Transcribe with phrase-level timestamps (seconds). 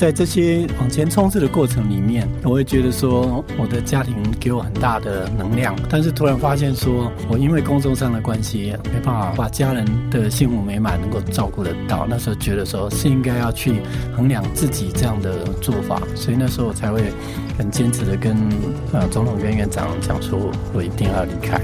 [0.00, 12.06] 在这些往前冲刺的过程里面，我会觉得说，我的家庭给我很大的能量，但是突然发现说，我因为工作上的关系，没办法把家人的幸福美满能够照顾得到。
[12.08, 13.82] 那时候觉得说是应该要去
[14.16, 17.02] 衡量自己这样的做法，所以那时候我才会
[17.58, 18.34] 很坚持的跟
[18.94, 21.60] 呃总统跟院长讲说，我一定要离开。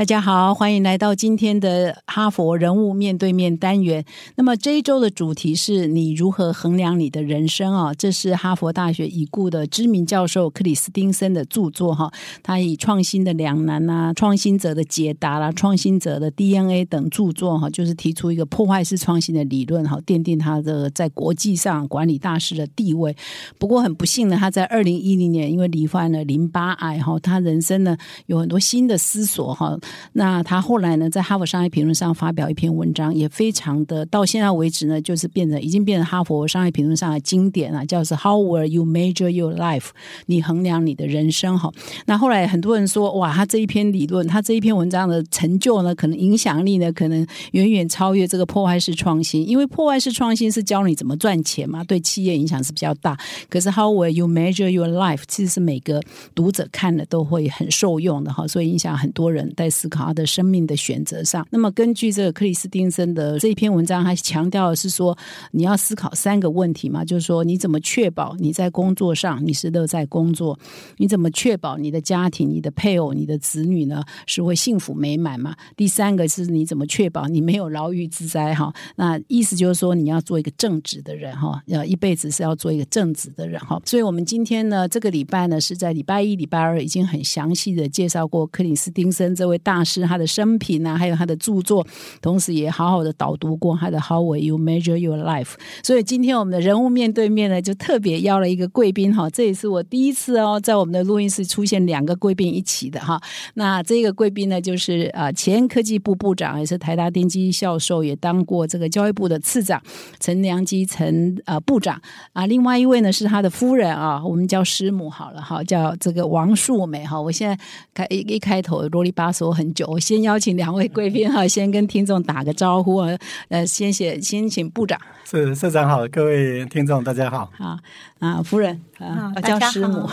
[0.00, 4.02] 大家好，欢迎来到今天的哈佛人物面对面单元。
[4.34, 7.92] 那么这一周的主题是你如何衡量你的人生啊？
[7.92, 12.10] 这是哈佛大学已故的知名教授克里斯汀森的著作哈。
[12.42, 23.14] 他以创新的两难啊、创新者的解答啦、创新者的 DNA 等著作哈，就是提出一个破坏式创新的理论哈，奠定他的在国际上管理大师的地位。
[23.58, 29.78] 不过很不幸呢，他在二零一零年因为罹患了淋巴癌哈，他人生呢有很多新的思索哈。
[30.12, 39.88] 那他后来呢，在《哈佛商业评论》上发表一篇文章，也非常的到现在为止呢，就是变得已经变成《哈佛商业评论》上的经典了，叫做 “How will you measure your life？”
[40.26, 41.70] 你衡量你的人生哈。
[42.06, 49.48] 那后来很多人说，哇，他这一篇理论，他这一篇文章的成就呢，可能影响力呢，可能远远超越这个破坏式创新。
[49.48, 53.18] 因为破坏式创新是教你怎么赚钱嘛，对企业影响是比较大。
[53.48, 56.02] 可是 “How will you measure your life？” 其实是每个
[56.34, 59.79] 读者看了都会很受用的哈，所以影响很多人但是。
[59.80, 65.16] 思考他的生命的选择上，那么根据这个克里斯汀森的这一篇文章，他强调的是说，
[65.52, 70.58] 你要思考三个问题嘛，就是说，你怎么确保你在工作上你是乐在工作？
[70.98, 75.56] 你怎么确保你的家庭、你的配偶、你的子女呢是会幸福美满嘛？
[75.76, 78.54] 第三个是你怎么确保你没有牢狱之灾？
[78.54, 83.80] 哈，那意思就是说，你要做一个正直的人哈，要一辈子是要做一个正直的人哈。
[83.86, 89.69] 所以我们今天呢，这个礼拜呢是在礼拜一、礼拜二已经很详细的介绍过克里斯汀森这位大。
[89.70, 91.86] 大师他的生平啊，还有他的著作，
[92.20, 95.44] 同时也好好的导读过他的《How Will You Measure Your Life》。
[95.84, 103.20] 所以今天我们的人物面对面呢，就特别邀了一个贵宾哈，这也是我第一次哦，在我们的录音室出现两个贵宾一起的哈。
[103.54, 109.80] 那这个贵宾呢，就是啊前科技部部长，也是台大电机教授，也当过这个教育部的次长
[110.18, 112.44] 陈良基陈啊部长啊。
[112.46, 117.20] 另外一位呢是他的夫人啊，我们叫师母好了哈，叫这个王树美哈。
[117.20, 117.56] 我现在
[117.94, 119.59] 开一一开头啰里吧嗦。
[119.60, 123.14] 很久，我先邀请两位贵宾哈， 先跟听众打个招呼啊。
[123.50, 124.98] 呃，先写，先请部长。
[125.26, 127.50] 是社长好，各位听众大家好。
[127.58, 127.76] 好
[128.20, 130.08] 啊，夫人啊，叫师母，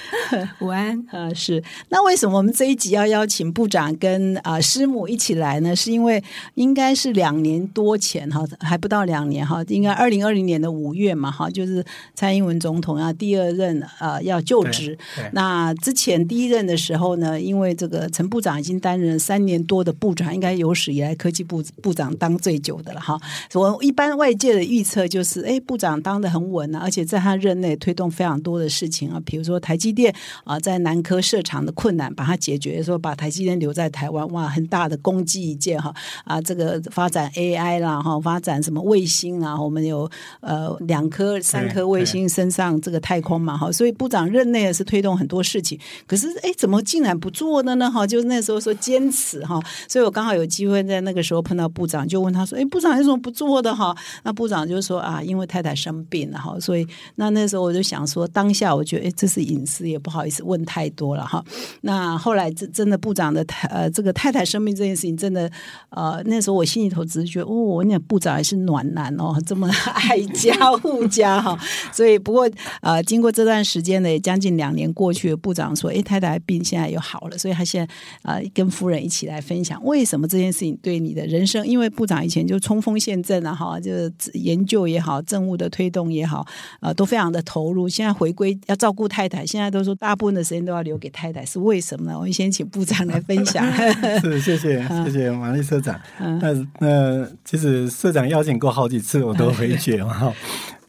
[0.60, 1.04] 午安。
[1.10, 1.62] 呃， 是。
[1.88, 5.74] 那为什么我们这一集要邀请部长跟啊师母一起来呢？
[5.74, 6.22] 是因为
[6.54, 11.84] 应该是两年多前哈，还不到两年哈，应该二零二零年的五月嘛哈，就是
[12.14, 14.96] 蔡英文总统要第二任呃要就职。
[15.32, 23.20] 那之前第一任的时候呢，因为这个陈部长已经担任三年多的部长，应该有史以来科技部部长当最久的了哈。
[23.54, 24.52] 我一般外界。
[24.52, 35.92] 的预测就是，哎，部长当的很稳啊，而且在他任内推动非常多的事情啊，比如说台积电啊，在南科设厂的困难把它解决，说把台积电留在台湾，哇，很大的功绩一件哈
[36.24, 48.06] 啊，这个发展 AI 啦哈，发展什么卫星啊，我们有呃两颗、三颗卫星升上这个太空嘛哈，所以部长任内是推动很多事情，可是哎，怎么竟然不做的呢哈？
[48.06, 53.92] 就是那时候说坚持哈，所以我刚好有机会在那个时候碰到部长，就问他说，哎，部长有什么不做的哈？
[54.22, 61.42] 那部长就说啊，因为太太生病了哈，所以那那时候我就想说，当下我觉得哎，这是隐私，也不好意思问太多了哈。
[61.80, 65.50] 那后来真真的部长的太呃，这个太太生病这件事情，真的
[65.90, 71.58] 呃，那时候我心里头只是觉得哦，那部长还是暖男哦， 这么爱家护家哈。
[71.92, 72.48] 所以不过
[72.82, 84.12] 呃，经过这段时间呢，将近两年过去，部长说，哎，太太病现在又好了，所以他现在呃跟夫人一起来分享为什么这件事情对你的人生，因为部长以前就冲锋陷阵啊哈，就是。
[84.34, 86.44] 研究也好，政务的推动也好，
[86.80, 87.88] 啊，都非常的投入。
[88.04, 92.16] 在回归要照顾太太，现在都说大部分的时间都要留给太太，是为什么呢？
[92.18, 93.64] 我们先请部长来分享。
[94.20, 96.00] 是，谢谢， 谢谢马丽社长。
[96.18, 100.32] 那那其实社长邀请过好几次，我都回绝哈。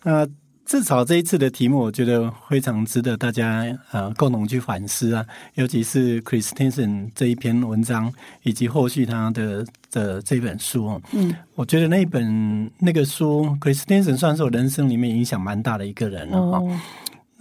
[0.03, 0.27] 那
[0.65, 5.23] 至少这一次的题目，我觉得非常值得大家呃共同去反思啊。
[5.55, 8.11] 尤其是 Christensen 这一篇文章，
[8.43, 11.01] 以及后续他的的这本书哦。
[11.11, 16.61] 嗯，我觉得那本那个书，Christensen 算是我人生里面影响蛮大的一个人了哈。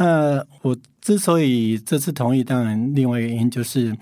[0.02, 3.96] 那我之所以这次同意，当然另外原因就是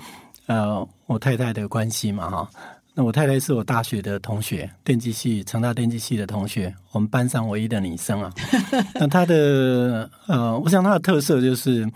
[0.47, 2.51] 呃我太太的关系嘛哈。
[2.95, 8.33] 那我太太是我大学的同学，电机系成大电机系的同学，我们班上唯一的女生啊。
[8.99, 11.87] 那她的呃，我想她的特色就是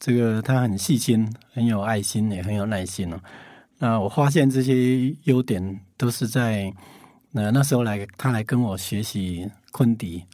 [0.00, 3.20] 这个，她很细心，很有爱心，也很有耐心哦。
[3.78, 6.72] 那我发现这些优点都是在
[7.30, 10.24] 那那时候来，她来跟我学习昆迪。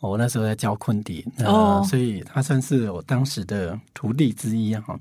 [0.00, 4.98] 我那时候在教昆迪，哦，所以他算是我当时的徒弟之一哈。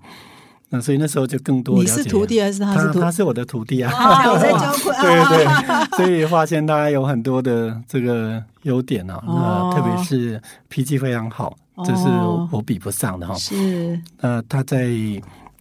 [0.69, 1.79] 那所以那时候就更多。
[1.79, 2.99] 你是徒弟还是他是？
[2.99, 3.89] 他是我的徒弟啊！
[4.29, 4.91] 我在教课。
[4.99, 11.55] 对对，所以发现他有很多的这个优点啊，那特别是脾气非常好，
[11.85, 12.05] 这是
[12.51, 13.33] 我比不上的哈。
[13.35, 13.97] 是。
[14.19, 14.89] 那他在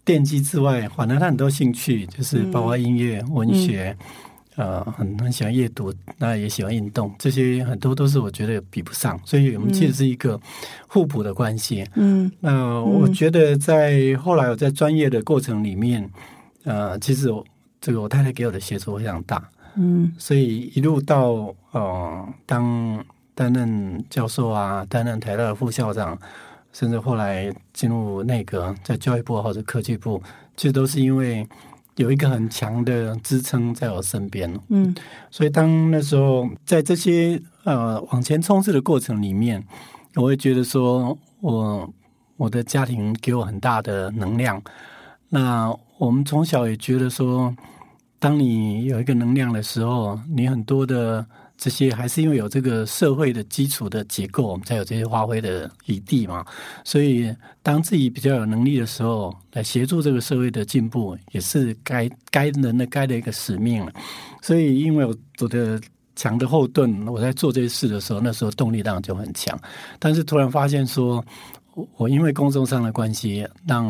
[0.04, 3.96] 电机之外，反正他很多兴趣，就是包括音乐、文学。
[4.56, 10.40] 呃，很很喜欢阅读，那也喜欢运动，这些很多都是我觉得比不上，所以我们其实是一个
[10.88, 11.86] 互补的关系。
[11.94, 16.10] 嗯，那我觉得在后来我在专业的过程里面，
[16.64, 17.44] 呃，其实我
[17.82, 19.46] 这个我太太给我的协助非常大。
[19.74, 23.04] 嗯，所以一路到呃当
[23.34, 26.18] 担任教授啊，担任台大的副校长，
[26.72, 30.22] 甚至后来进入内阁，在教育部或者科技部，
[30.56, 31.46] 其实都是因为。
[31.96, 34.94] 有一个很强的支撑在我身边，嗯，
[35.30, 39.62] 所以当那时候在这些呃往前冲刺的过程里面，
[40.14, 41.92] 我会觉得说我
[42.36, 44.62] 我的家庭给我很大的能量。
[45.28, 47.54] 那我们从小也觉得说，
[48.18, 51.26] 当你有一个能量的时候，你很多的。
[51.58, 56.44] 这些还是因为有这个社会的基础的结构，我们才有这些发挥的余地嘛。
[56.84, 63.92] 所以，当自己比较有能力的时候，来协助这个社会的进步，也是该该人的该的一个使命了。
[64.42, 65.80] 所以，因为我我的
[66.14, 69.58] 强的后盾，我在做这些事的时候，那时候动力当然就很强。
[69.98, 71.24] 但是，突然发现说，
[71.96, 73.86] 我因为工作上的关系，让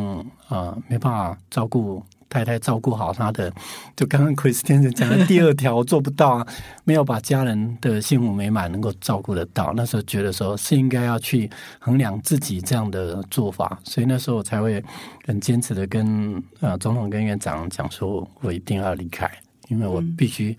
[0.48, 2.02] 啊没办法照顾。
[2.28, 3.52] 太太照顾好他的，
[3.96, 6.46] 就刚刚 Chris 先生讲的第二条 做不到啊，
[6.84, 9.72] 没有把家人的幸福美满能够照顾得到。
[9.76, 14.82] 那时候觉得说是应该要去衡量自己这样的做法，所以那时候我才会
[15.26, 19.30] 很坚持的跟呃总统跟院长讲说，我一定要离开，
[19.68, 20.56] 因为我必须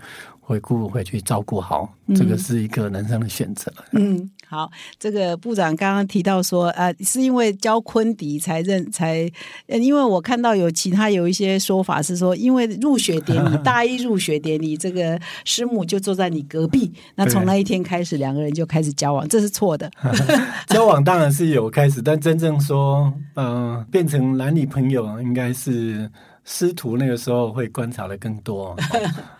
[0.48, 3.70] 回顾回去照顾好，这个是一个人生的选择。
[3.92, 4.32] 嗯。
[4.50, 9.30] 好，这个部长刚刚提到说，呃，是因为教昆迪才认才，
[9.68, 19.92] 因为我看到有其他有一些说法是说，因为入学典礼 大一入学典礼，这个师母就坐在你隔壁，那从那一天开始两个人就开始交往，这是错的。
[20.68, 26.10] 交往当然是有开始，但真正说，嗯，变成男女朋友，应该是
[26.46, 28.74] 师徒那个时候会观察的更多。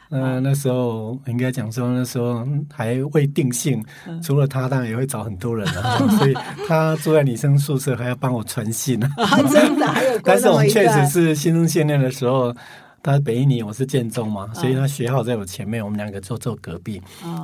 [0.10, 3.84] 嗯，那时候应该讲说，那时候还未定性，
[4.24, 5.98] 除了他，当然也会找很多人啊。
[6.18, 6.34] 所以
[6.68, 9.10] 他住在女生宿舍，还要帮我传信呢。
[9.52, 9.86] 真的，
[10.24, 12.56] 但是我们确实是新生训练的时候，
[13.04, 17.02] 他是北一女，我是建中嘛，所以他学号在我前面，我们两个坐坐隔壁，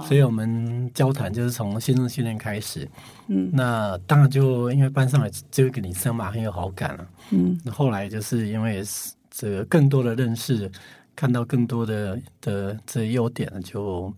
[0.08, 2.88] 所以我们交谈就是从新生训练开始。
[3.28, 7.06] 嗯，那当然就因为班上只有一个女生嘛，很有好感了。
[7.32, 8.82] 嗯，后来就是因为
[9.30, 10.72] 这个更多的认识。
[11.16, 14.14] 看到更多的的这优点，就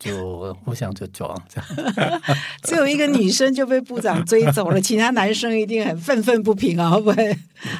[0.00, 2.20] 就互相就撞这样。
[2.64, 6.90] 只有一个女生就被部长追走了，其他男生一定很愤愤不平啊！
[6.90, 7.30] 会不会？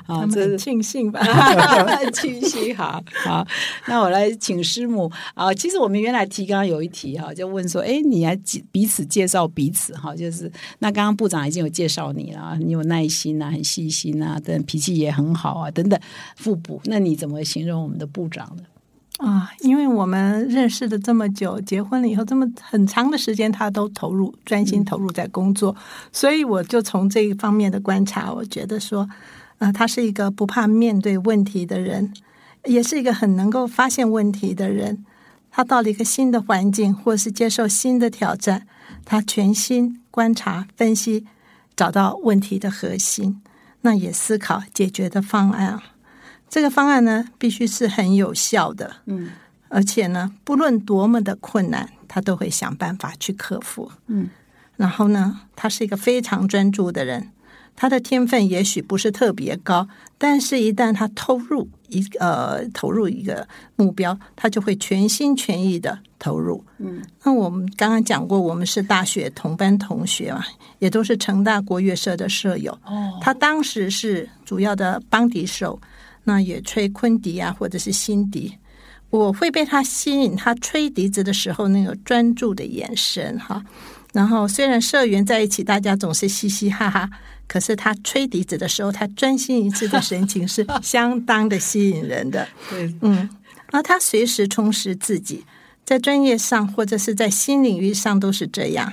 [0.07, 1.21] 啊，这是庆幸吧？
[2.13, 3.47] 庆幸好，好。
[3.87, 5.53] 那我来请师母啊。
[5.55, 8.39] 其实我们原来提刚刚有一题哈，就问说，哎，你还
[8.71, 10.15] 彼此介绍彼此哈？
[10.15, 15.99] 就是那刚刚部长已经有介绍你了，你有耐心啊，很细心啊，等脾气也很好啊，等等。
[16.45, 18.62] 互补，那你怎么形容我们的部长呢？
[19.21, 25.77] 啊，因为我们认识的这么久，结婚了以后这么很长的时间，他都投入专心投入在工作，
[26.12, 29.09] 所以我就从这一方面的观察，我觉得说。
[29.61, 32.15] 啊，他是一个不怕面对问题的人，
[32.65, 35.05] 也是一个很能够发现问题的人。
[35.50, 38.67] 他到了一个新的环境，或是接受新的挑战，
[39.05, 41.27] 他全心观察、分析，
[41.77, 43.43] 找到问题的核心，
[43.83, 45.79] 那也思考解决的方案。
[46.50, 49.30] 这个方案呢，必须是很有效的，嗯，
[49.69, 54.28] 而且呢，不论多么的困难，他都会想办法去克服，嗯。
[54.76, 57.30] 然后呢，他是一个非常专注的人。
[57.76, 59.88] 他的天分也许不是特别高，
[60.19, 66.62] 但是一旦他投入一呃投入一个目标，他就会全心全意的投入。
[66.78, 70.45] 嗯，那我们刚刚讲过，我们是大学同班同学嘛，
[70.78, 72.73] 也都是成大国乐社的舍友。
[72.85, 75.80] 哦，他当时是主要的邦迪手，
[76.25, 78.55] 那也吹昆笛啊，或者是新笛。
[79.11, 83.62] 我会被他吸引，他吹笛子的时候那个专注的眼神哈。
[84.12, 87.11] 然后虽然社员在一起，大家总是嘻嘻哈哈。
[87.49, 92.47] 可是他吹笛子的时候，他专心一致的神情是相当的吸引人的。
[92.69, 93.29] 对，嗯，
[93.73, 95.45] 而他随时充实自己，
[95.85, 98.93] 在专业上或者是在新领域上都是这样。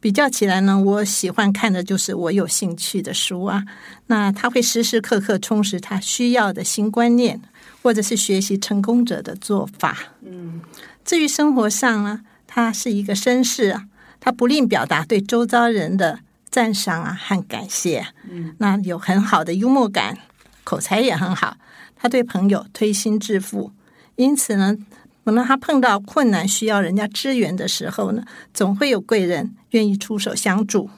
[0.00, 3.62] 比较起来呢，我喜欢看的就是我有兴趣的书啊。
[4.06, 7.40] 那他会时时刻刻充实他需要的新观念，
[7.82, 9.96] 或者是学习成功者的做法。
[10.22, 10.60] 嗯，
[11.04, 13.84] 至于生活上呢，他是一个绅士啊，
[14.18, 18.06] 他不吝表达对周遭人的赞赏啊和感谢。
[18.28, 20.16] 嗯，那有很好的幽默感，
[20.64, 21.58] 口才也很好。
[21.94, 23.70] 他对朋友推心置腹，
[24.16, 24.76] 因此呢。
[25.22, 30.90] 可能他碰到困难需要人家支援的时候呢，总会有贵人愿意出手相助。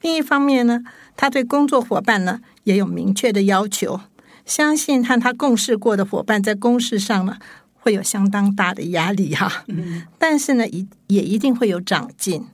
[0.00, 0.82] 另一方面呢，
[1.16, 4.00] 他对工作伙伴呢也有明确的要求，
[4.44, 7.38] 相信和他共事过的伙伴在公事上呢
[7.72, 9.64] 会有相当大的压力哈。
[10.18, 12.44] 但是呢，一也一定会有长进。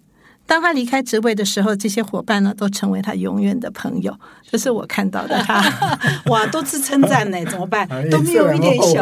[0.50, 4.12] 当他离开职位的时候，这些伙伴呢都成为他永远的朋友。
[4.50, 5.40] 这是我看到的。
[5.44, 5.62] 他
[6.26, 7.88] 哇，都是称赞呢，怎么办？
[8.10, 9.00] 都没有一点小，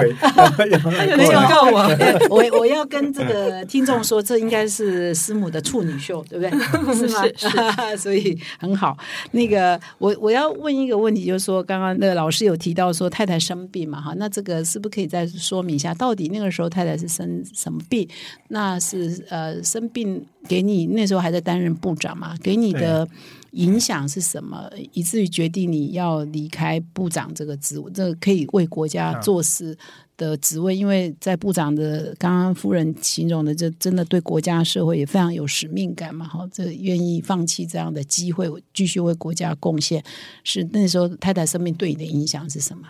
[1.16, 1.88] 没有告 我。
[2.28, 6.94] 我我要跟这个听众说，这应该是师母的处女秀，对不对？
[6.94, 7.24] 是吗？
[7.34, 8.94] 是，所以很好。
[9.30, 18.06] 那个，我我要问一个问题，就是说，刚刚那个老师有提到说太太生病嘛，哈，那这个是不是可以再说明一下，到底那个时候太太是生什么病？
[18.48, 21.38] 那是呃，生病给你那时候还在。
[21.48, 23.08] 担任部长嘛，给你的
[23.52, 29.74] 影响是什么，以至于决定你要离开部长这个职务，这个可以为国家做事
[30.16, 30.76] 的职位？
[30.76, 40.04] 因为在部长的刚刚夫人形容的，这真的对国家社会也非常有使命感嘛，哈，这愿意放弃这样的机会，继续为国家贡献。
[40.44, 42.82] 是那时候太太生命对你的影响是什么？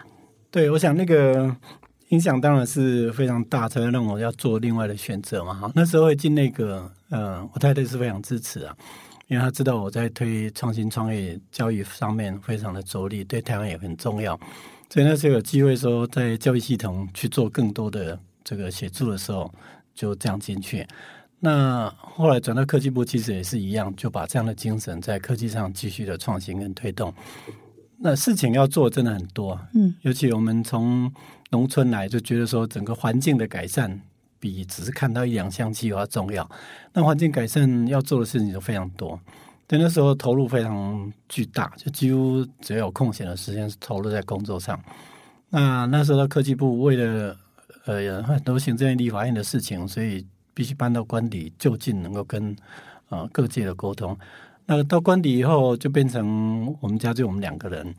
[0.51, 1.55] 对，我想那个。
[2.09, 5.53] 影响当然是非常大，才会让我要做另外的选择嘛。
[5.53, 8.77] 哈，那时候会进那个，呃，我太太是非常支持啊，
[9.27, 14.39] 因为她知道我在推创新创业教育上面非常的着力，对台湾也很重要。
[14.91, 19.53] 所以那时候有机会说在教育系统去做更多的这个协助的时候，
[19.95, 20.87] 就这样进去。
[21.41, 27.15] 那后来转到科技部，其实也是一样，就把这样的精神在科技上继续的创新跟推动。
[27.99, 31.13] 那事情要做真的很多，嗯，尤其我们从
[31.51, 34.01] 农村来，就觉得说整个环境的改善
[34.39, 36.49] 比只是看到一两项计划重要。
[36.93, 39.19] 那环境改善要做的事情就非常多，
[39.67, 44.79] 对那时候投入非常巨大，就几乎只要有空闲的时间是投入在工作上。
[45.51, 47.37] 那那时候的科技部为了
[47.87, 52.55] 呃很多行政立法院的事情，所以必须搬到官邸，就近能够跟
[53.09, 54.17] 啊各界的沟通。
[54.67, 57.95] 那到官邸以后，就变成我们家就我们两个人。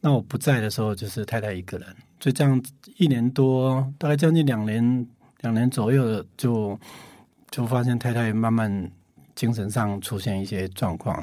[0.00, 1.88] 那我不在的时候，就是太太一个人。
[2.20, 2.62] 就这样
[2.96, 5.06] 一年多，大概将近两年，
[5.42, 6.78] 两年左右，就
[7.50, 8.90] 就发现太太慢慢
[9.34, 11.22] 精神上出现一些状况。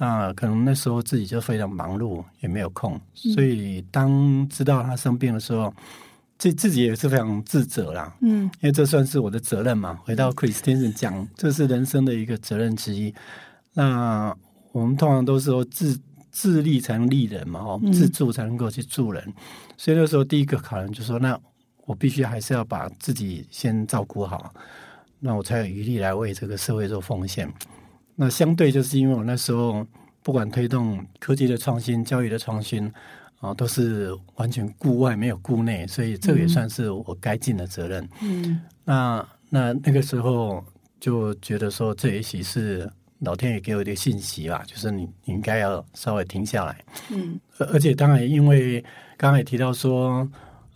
[0.00, 2.98] 那可能那时候自己就非常忙碌，也没有空。
[3.14, 5.74] 所以当知道她生病的时候，
[6.38, 8.16] 自自己也是非常自责啦。
[8.20, 9.98] 嗯，因为这算是我的责任嘛。
[10.04, 13.12] 回到 Chris 先生讲，这是人生的一个责任之一。
[13.74, 14.32] 那
[14.70, 16.00] 我们通常都是说自
[16.30, 19.34] 自立才能立人嘛，哦，自助才能够去助人。
[19.76, 21.36] 所以那时候第一个考量就是说，那
[21.88, 24.52] 我必须还是要把自己先照顾好，
[25.18, 27.50] 那我才有余力来为这个社会做奉献。
[28.14, 29.86] 那相对就是因为我那时候
[30.22, 32.92] 不管推动科技的创新、教育的创新
[33.40, 38.06] 啊，都是完全顾外没有顾内，所以这也算是我该尽的责任。
[38.20, 40.62] 嗯，那那那个时候
[41.00, 42.86] 就觉得说，这也许是。
[43.20, 46.84] 老天爷给我一个信息吧，就是你你应该要稍微停下来。
[47.10, 48.80] 嗯，而而且当然，因为
[49.16, 50.24] 刚才也提到说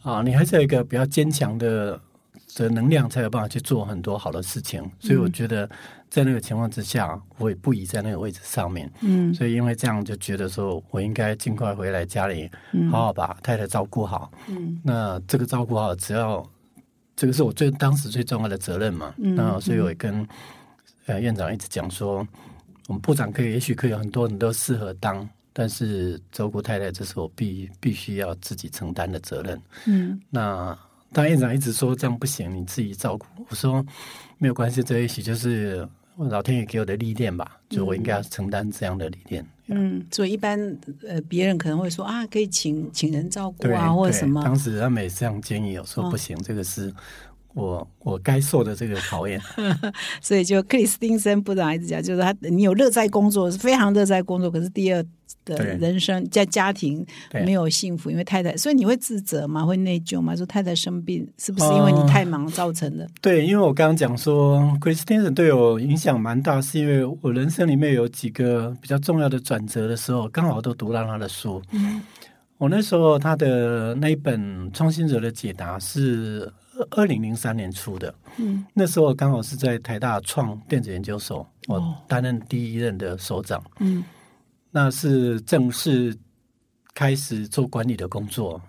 [0.02, 2.00] 啊，你还是有一个比较坚强的
[2.54, 4.82] 的能量，才有办法去做很多好的事情。
[5.00, 5.68] 所以我觉得
[6.11, 8.90] 在那个情况之下，我也不宜在那个位置上面。
[9.00, 12.50] 嗯，所以因为这样就觉得说我应该尽快回来家里，
[12.90, 14.30] 好好把太太照顾好。
[14.49, 16.44] 嗯，那这个照顾好，只要
[17.16, 19.14] 这个是我最当时最重要的责任嘛。
[19.18, 20.26] 嗯，那所以我也跟。
[21.06, 22.25] 呃，院长一直讲说，
[22.87, 29.61] 我们部长可以，也许可以有很多人都适合当，但是照顾太太，这是我必必须要自己承担的责任。
[29.87, 30.76] 嗯，那
[31.12, 33.26] 当院长一直说这样不行，你自己照顾。
[33.49, 33.85] 我说
[34.38, 39.47] 没有关系，这也许就是老天爷给我的历练吧，就我应该要承担这样的历练。
[39.66, 40.59] 嗯，所以一般
[41.06, 44.42] 呃，别人可能会说啊，可以请请人照顾啊，或者什么。
[44.42, 46.92] 当时他们也这样建议，我说不行，这个是。
[47.54, 49.38] 我我该受的这个考验，
[50.23, 55.04] 所以就克里斯汀森部长一直讲，就是他你有乐在工作，是非常乐在工作，可是第二
[55.45, 59.65] 的人生在家庭没有幸福，因为太太，所以你会自责吗？
[59.65, 60.35] 会内疚吗？
[60.37, 63.09] 说太太生病是不是因为你太忙造成的？
[63.21, 71.61] 对，因为我刚刚讲说克里斯汀森对我影响蛮大，是因为我人生里面有几个比较重要的转折的时候，刚好都读到他的书。
[71.73, 72.01] 嗯，
[72.59, 74.41] 我那时候他的那一本
[74.73, 76.53] 《创新者的解答》是。
[76.91, 84.03] 二零零三年出的，嗯，那时候刚好是在台大创电子研究所，我担任第一任的首长，嗯，
[84.75, 86.17] 那是正式
[86.95, 88.61] 开始做管理的工作，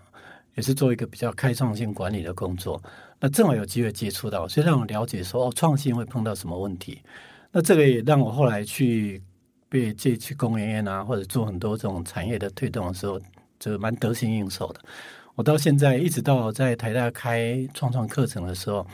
[0.55, 2.79] 也是做一个比较开创性管理的工作。
[3.19, 7.01] 那正好有机会接触到，所以让我了解说哦，创新会碰到什么问题。
[7.53, 9.23] 那这个也让我后来去
[9.69, 13.17] 被借去工研院啊，或者做很多这种产业的推动的时候，
[13.59, 14.81] 就蛮得心应手的。
[15.35, 18.85] 我到现在一直到在台大开创创课程的时候，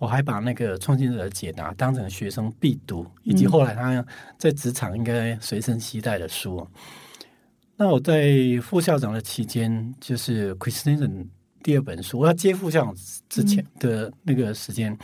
[0.00, 4.04] 我还把那个创新者的解答当成学生必读，以及后来他
[4.36, 6.66] 在职场应该随身携带的书。
[7.76, 11.26] 那我在副校长的期间，就是 Christensen
[11.62, 12.96] 第二本书，我要接副校长
[13.28, 14.98] 之前的那个时间，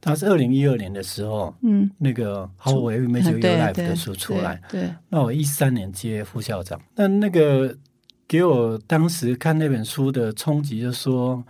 [0.00, 7.76] 他是二零一二年的时候，嗯，那个 How We Make Your Life 的书出来，对，那我一三年接副校长，那那个。
[8.30, 11.42] 给我当时看那本书的冲击，就是说，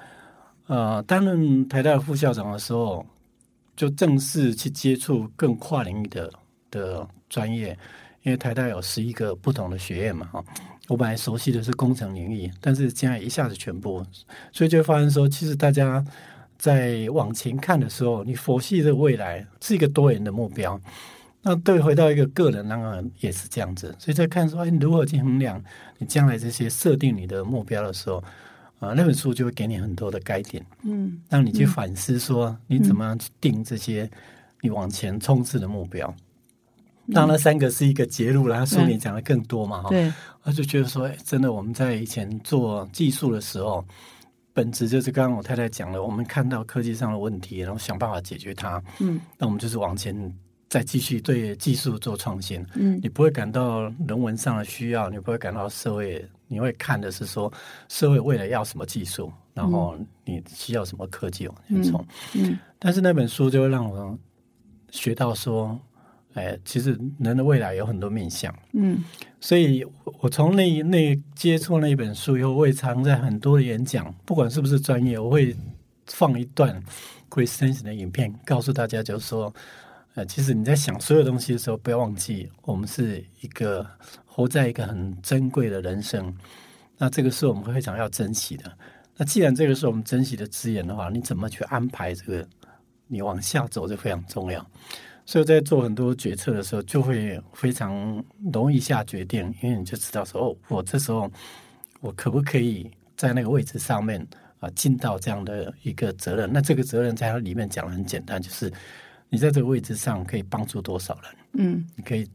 [0.68, 3.04] 呃，担任台大副校长的时候，
[3.74, 6.30] 就正式去接触更跨领域的
[6.70, 7.76] 的专业，
[8.22, 10.44] 因为台大有十一个不同的学院嘛，哈。
[10.88, 14.02] 我本来熟悉的是工程领域，但是现在一下子全部，
[14.52, 16.02] 所以就发现说，其实大家
[16.56, 20.80] 在往前看的时候，你佛系的未来是一个多元的目标。
[21.42, 23.94] 那对，回到一个个人，当然也是这样子。
[23.98, 25.62] 所以在看说，哎，如何去衡量
[25.98, 28.22] 你将来这些设定你的目标的时候，
[28.78, 34.08] 啊，那本书就会给你很多的概点，嗯，让你去反思说，你怎么样去定这些
[34.60, 36.14] 你往前冲刺的目标。
[37.12, 39.88] 当然，三个是一个结论，然后书里讲的更多嘛，哈。
[39.88, 43.84] 对，我就觉得说，哎，真的，我们在以前做技术的时候，
[44.52, 50.14] 本质就是刚刚我太太讲了，我们看到科技上的问题，然后想办法解决它，嗯，那我们就是往前。
[50.68, 57.50] 再继续对技术做创新，嗯，你不会感到人文上的需要，你不会感到社会，你会看的是说
[57.88, 59.96] 社会为了要什么技术，然后
[60.26, 64.18] 你需要什么科技往前冲，嗯，但是那本书就会让我
[64.90, 65.80] 学到说，
[66.34, 69.02] 哎，其实人的未来有很多面向，嗯，
[69.40, 69.82] 所以
[70.20, 75.56] 我从那那接触那一本书以后，我也常在很多的演讲，不管是不是专业，我会
[76.08, 76.78] 放一段
[77.30, 79.50] Chris Tension 的影片，告诉大家，就是说。
[80.18, 83.86] 呃，其实你在想所有东西的时候，不要忘记，我们是一个
[84.26, 86.36] 活在一个很珍贵的人生。
[86.96, 88.64] 那这个是我们非常要珍惜的。
[89.16, 92.48] 那既然这个是我们珍惜的资源的话，你怎么去安排这个？
[93.06, 94.66] 你往下走就非常重要。
[95.24, 98.20] 所以在做很多决策的时候，就会非常
[98.52, 101.30] 容易下决定，因为你就知道说，哦，我这时候
[102.00, 104.26] 我可不可以在那个位置上面
[104.58, 106.50] 啊，尽到这样的一个责任？
[106.52, 108.72] 那这个责任在它里面讲的很简单，就是。
[109.28, 111.32] 你在这个位置上可以帮助多少人？
[111.54, 112.28] 嗯，你可以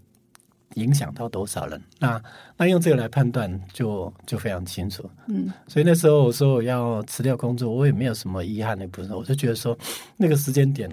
[0.76, 1.82] 影响到多少人？
[2.00, 2.22] 那
[2.58, 5.10] 那用这个来判断，就就非常清楚。
[5.28, 9.78] 嗯，所以那时候我说我要辞掉工作，我也没有什么遗憾的部分，我就觉得说
[10.18, 10.90] 那个时间点。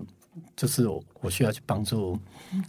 [0.57, 2.19] 就是我我需要去帮助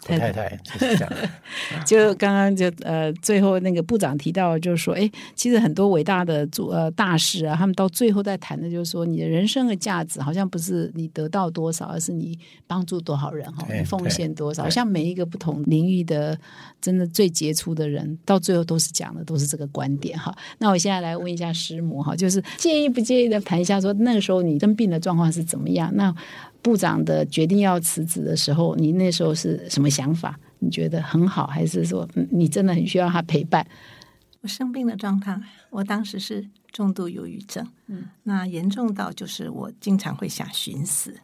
[0.04, 1.14] 太太，就是这样。
[1.86, 14.70] 就刚刚就呃，最后那个部长提到，就是说，哎，其实很多伟大的做呃大师啊，他们到最后在谈的，就是说，你的人生的价值，好像不是你得到多少，而是你帮助多少人哈，你奉献多少。
[14.70, 16.38] 像每一个不同领域的
[16.80, 20.34] 真的最杰出的人，到最后都是讲的都是这个观点哈。
[20.60, 25.92] 那我现在来问一下师母哈，就是介意不介意的谈一下，说那个时候你生病的状况是怎么样？
[25.96, 26.14] 那
[26.62, 30.40] 部长的决定要辞职的时候，你那时候是什么想法？
[30.60, 33.66] 你觉得很好，还是说你真的很需要他陪伴？
[34.42, 35.40] 我生病的状态，
[35.72, 41.16] 我当时是重度忧郁症，嗯，那严重到就是我经常会想寻死，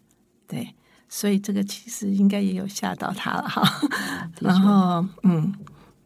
[0.47, 0.67] 对，
[1.07, 3.61] 所以这个其实应该也有吓到他了哈。
[4.39, 5.53] 然后，嗯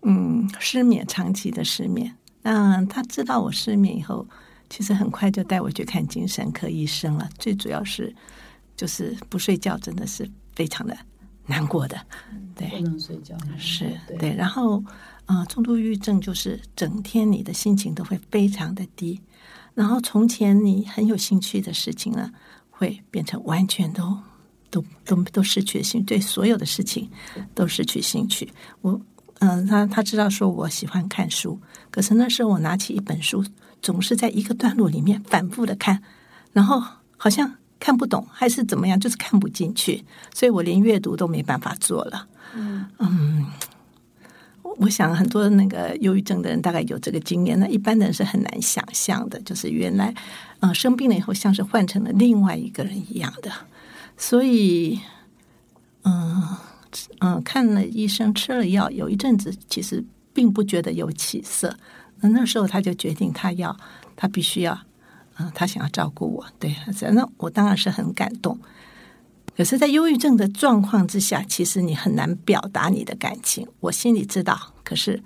[0.02, 2.14] 嗯，失眠，长期的失眠。
[2.42, 4.28] 那，他知道我失眠以后，
[4.70, 7.30] 其实很快就带我去看精神科医生了。
[7.40, 8.14] 最主要是。
[8.82, 10.98] 就是不睡觉，真的是非常的
[11.46, 11.96] 难过的。
[12.56, 14.34] 对，不能睡觉是对。
[14.34, 14.84] 然后，
[15.28, 19.22] 呃，重度抑郁症就是整天你的心情都会非常的低，
[19.76, 22.32] 然后从前你很有兴趣的事情呢，
[22.72, 24.18] 会变成完全都
[24.72, 27.08] 都都都失去兴趣，对所有的事情
[27.54, 28.52] 都失去兴趣。
[28.82, 29.00] 我，
[29.42, 33.46] 嗯，他他知道说我喜欢看书，可是那时候我拿起一本书，
[33.80, 36.02] 总是在一个段落里面反复的看，
[36.52, 36.82] 然后
[37.16, 37.61] 好像。
[37.82, 40.02] 看不懂还是怎么样，就是看不进去，
[40.34, 42.28] 所以我连阅读都没办法做了。
[42.54, 43.46] 嗯，
[44.78, 50.14] 我想很多那个忧郁症的人大概有这个经验，那一般的人是很难想象的，就是原来
[50.60, 53.52] 嗯生病了以后像是换成了另外一个人一样的。
[54.16, 55.00] 所以，
[56.04, 56.44] 嗯
[57.20, 61.76] 嗯，看了医生，吃了药，有一阵子其实并不觉得有起色。
[62.20, 63.76] 那那时候他就决定，他要
[64.16, 64.78] 他必须要
[65.38, 66.76] 嗯，他想要照顾我，对，
[67.14, 68.58] 那我当然是很感动。
[69.56, 73.68] 可是，在忧郁症的状况之下，其实你很难表达你的感情。
[73.80, 75.22] 我心里知道，可是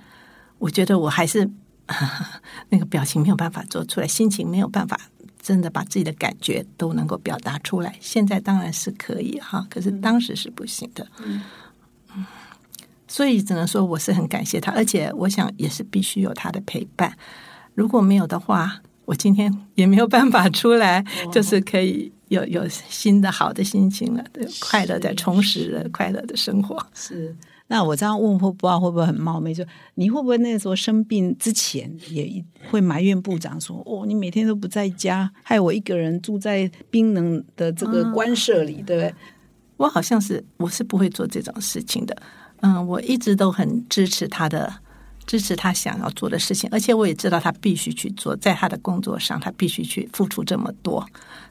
[0.57, 1.49] 我觉得我还是
[2.69, 4.99] 那个表情没有办法做出来，心情没有办法
[5.41, 7.95] 真的把自己的感觉都能够表达出来。
[8.01, 11.07] 现在当然是可以哈，可是当时是不行的。
[11.23, 11.43] 嗯，
[13.07, 17.15] 所以只能说我是很感谢他，而且我想也是必须有他的陪伴。
[17.75, 22.11] 如果没有的话，我今天也没有办法出来，就是可以。
[22.29, 24.25] 有有新的好的心情了，
[24.59, 26.75] 快乐的充实了快乐的生活。
[26.91, 27.33] 是，
[27.67, 29.53] 那我这样问会不知道会不会很冒昧？
[29.53, 29.63] 就
[29.93, 39.13] 你会不会那时候生病之前也会埋怨部长说：“哦，你每天都不在家，害我一个人住在冰冷的这个官舍里，对不对？”
[39.77, 42.17] 我好像是我是不会做这种事情的。
[42.61, 44.73] 嗯，我一直都很支持他的。
[45.27, 51.03] 支持他想要做的事情，而且我也知道他必须去做，在他的工作上，他必须去付出这么多，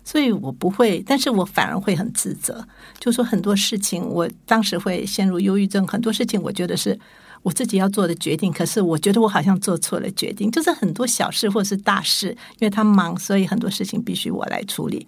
[0.05, 2.65] 所以我不会，但是我反而会很自责，
[3.01, 6.97] 就说很多事情，我当时会陷入忧郁症，很多事情我觉得是
[7.43, 15.07] 我自己要做的决定，可是我觉得我好像做错了决定，就是很多小事或是大事，因为他忙，所以很多事情必须我来处理，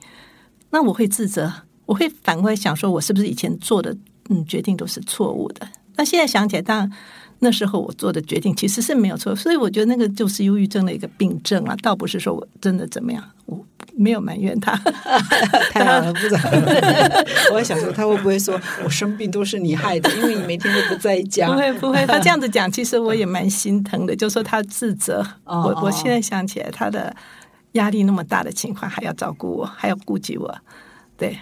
[0.71, 1.53] 那我会自责，
[1.85, 3.97] 我会反过来想说，我是不是以前做的
[4.29, 5.69] 嗯决定都是错误的？
[5.99, 6.91] 那现在想起来，当然。
[7.39, 13.63] 那时候我做的决定其实是没有错，所以我觉得那个就是忧郁症的一个病症啊，倒不是说我真的怎么样，我
[13.95, 14.73] 没有埋怨他。
[15.71, 16.41] 太好了，部长，
[17.53, 21.49] 我还想说他会不会说我生病都是你害的，因为你每天都不在家。
[21.49, 25.25] 不会不会，他这样子讲，其实我也蛮心疼的， 就说他自责。
[25.45, 27.15] 我我现在想起来，他的
[27.73, 30.55] 压力那么大的情况，还要照顾我，还要顾及我，
[31.19, 31.39] 对，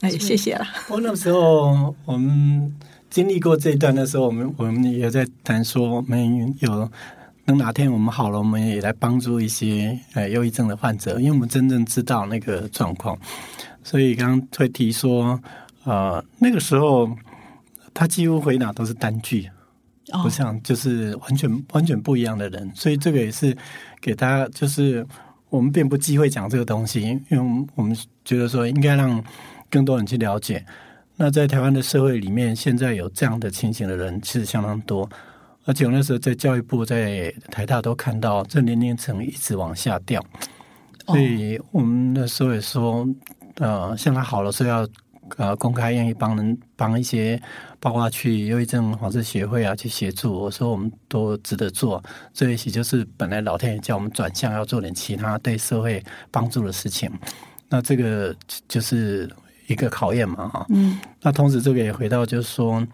[0.00, 0.64] 那也谢谢了。
[0.88, 2.72] 我那时候我们。
[3.10, 6.90] 经历过这一段的时候，我们我们也在谈说，我们有
[7.44, 13.16] 等哪天我们好了，我们也来帮助一些呃忧郁症的患者，因为我们真正知道那个状况。
[13.84, 15.40] 所以刚刚会提说，
[15.84, 17.08] 呃，那个时候
[17.94, 19.48] 他几乎回答都是单句，
[20.22, 22.70] 不像就是完全完全不一样的人。
[22.74, 23.56] 所以这个也是
[24.00, 25.06] 给他，就是
[25.48, 29.22] 我们并不忌讳讲这个东西，因为我们觉得说应该让
[29.70, 30.66] 更多人去了解。
[31.18, 35.08] 那在台湾的社会里面，现在有这样的情形的人其实相当多，
[35.64, 40.22] 而且我那时候在教育部、在台大都看到这年龄层一直往下掉，
[41.06, 43.08] 所以我们那时候也说，
[43.54, 44.86] 呃，像他好了，说要
[45.38, 47.40] 呃公开愿意帮人帮一些，
[47.80, 57.10] 包括去忧郁症防治协会啊去协助，我说我们都值得做，这一些就是本来老天爷叫我们转向要做点其他对社会帮助的事情，
[57.70, 58.36] 那这个
[58.68, 59.26] 就是。
[59.66, 62.86] 一个考验嘛，哈，嗯，那同时这个也回到就是说，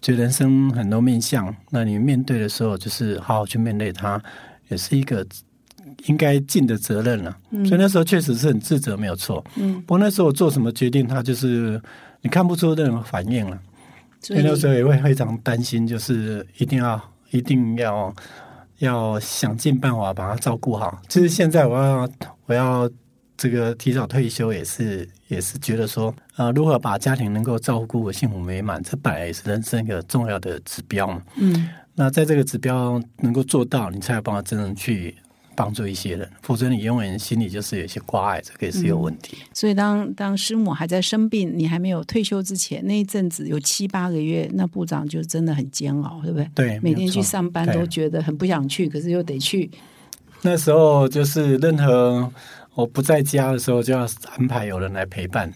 [0.00, 4.18] 就人生很多面相，那你面对的时候，就是好好去面对它，
[4.68, 5.26] 也是一个
[6.06, 7.36] 应该尽的责任了。
[7.66, 9.44] 所以那时候确实是很自责，没有错。
[9.56, 11.80] 嗯，不过那时候我做什么决定，他就是
[12.22, 13.58] 你看不出任何反应了。
[14.20, 18.14] 所以那时候也会非常担心，就是一定要一定要
[18.78, 21.00] 要想尽办法把它照顾好。
[21.06, 22.08] 就是现在我要
[22.46, 22.90] 我要。
[23.38, 31.22] 这个提早退休也是也是觉得说，呃，如何把家庭能够照顾幸福美满，这本来也是人生一个重要的指标嘛。
[31.36, 35.14] 嗯，那在这个指标能够做到，你才有办法真正去
[35.54, 39.38] 帮助一些人，否则你永远心里就是有些挂碍，这个也是有问题。
[39.54, 46.50] 所以，当当师母还在生病，你还没有退休之前，那一阵子有七八个月，那部长就真的很煎熬，对不对？
[46.56, 49.70] 对，每天去上班都觉得很不想去，可是又得去。
[50.42, 52.28] 那时候就是任何。
[52.78, 55.52] 我不在家的时候，就要安排有人来陪伴，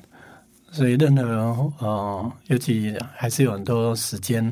[0.73, 1.39] 所以任何人
[1.79, 4.45] 呃，尤其还是有很多时间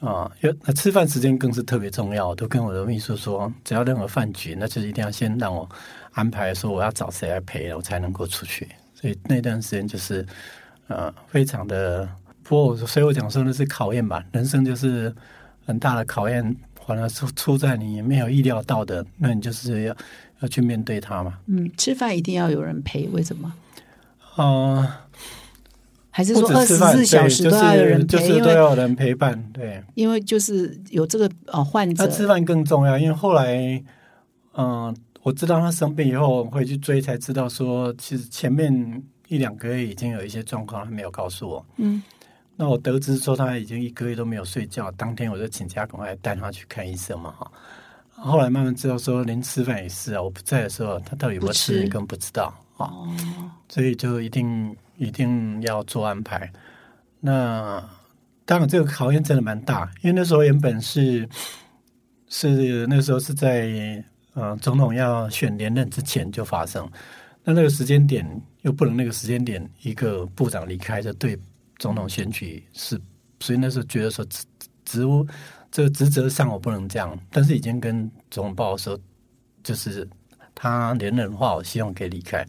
[0.00, 2.28] 啊，有那吃饭时间更是特别重要。
[2.28, 5.66] 我都跟我的秘书说，只要任何饭局，那就是一定要先让我
[6.12, 8.68] 安排，说我要找谁来陪，我才能够出去。
[8.94, 10.26] 所以那段时间就是
[10.88, 12.06] 呃，非常的
[12.42, 15.10] 不过，所以我讲说那是考验吧，人生就是
[15.64, 16.54] 很大的考验，
[16.86, 19.96] 反而出出在你没有意料到的，那你就是要。
[20.40, 21.38] 要去面对他嘛？
[21.46, 23.52] 嗯，吃饭一定要有人陪，为什么？
[24.36, 25.06] 啊，
[26.10, 28.06] 还是说二十四小时都要有人陪？
[28.06, 29.82] 就是都要有人陪伴，对。
[29.94, 32.98] 因为就是有这个呃患者，他吃饭更重要。
[32.98, 33.82] 因为后来，
[34.54, 41.64] 嗯，我知道他生病以后会去追，才知道说，其实前面一两个月已经有一些状况，他没有告诉我。
[41.76, 42.02] 嗯，
[42.56, 47.50] 那我得知说他已经一个月都没有睡觉，当天我就请假赶快带他去看医生嘛，哈。
[48.16, 50.22] 后来慢慢知道，说连吃饭也是啊。
[50.22, 52.90] 我不在的时候，他到底有没有吃，你根本不知道啊。
[53.68, 56.50] 所以就一定一定要做安排。
[57.20, 57.82] 那
[58.44, 61.28] 当然，这个考验真的蛮大，因为那时候原本是
[62.28, 64.02] 是那时候是在
[64.34, 66.88] 呃总统要选连任之前就发生。
[67.42, 68.26] 那那个时间点
[68.62, 71.38] 又不能那个时间点一个部长离开，就对
[71.78, 72.98] 总统选举是，
[73.40, 74.44] 所以那时候觉得说职
[74.84, 75.26] 职务
[75.74, 78.96] 这个职责上我不能这样，但是已经跟总统报说，
[79.64, 80.08] 就是
[80.54, 82.46] 他连任的话，我希望可以离开。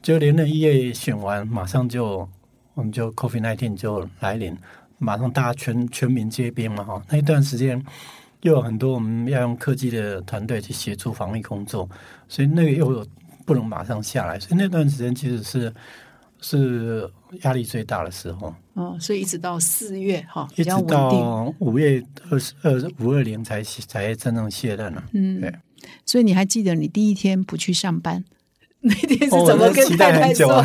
[0.00, 2.28] 就连任一月选完，马上就
[2.74, 4.56] 我们就 COVID nineteen 就来临，
[4.98, 7.84] 马上大家全全民皆兵嘛哈，那一段时间
[8.42, 11.90] 又有很多我们要用科技的团队去协助防疫工作，
[12.28, 13.04] 所以那个又。
[13.44, 15.74] 不能马上下来，所以那段时间其实是
[16.42, 18.54] 是压力最大的时候。
[18.74, 25.02] 哦，所以一直到四月哈，一直到五月二十二五二零才才真正卸任了。
[25.12, 25.50] 嗯，对。
[26.04, 28.22] 所以你还记得你第一天不去上班
[28.80, 30.62] 那天是怎么跟太太说？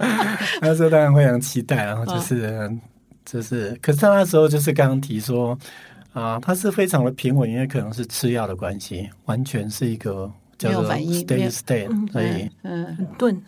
[0.60, 2.78] 那时候当然非常期待，然后就是
[3.24, 5.58] 就是，可是他那时候就是刚刚提说
[6.12, 10.30] 啊，他是非常的平稳，因为可能是吃药的关系，完全是一个。
[10.64, 13.42] 没有反应，没有 stay，所以嗯，很钝，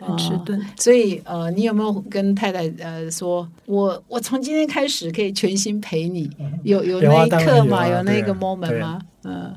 [0.00, 0.60] 很迟钝。
[0.76, 6.30] 所以呃，你有没有跟太太呃说，我我从今天开始可以全心陪你？
[6.64, 7.86] 有有那一刻吗？
[7.88, 9.00] 有那个 moment 吗？
[9.24, 9.54] 嗯。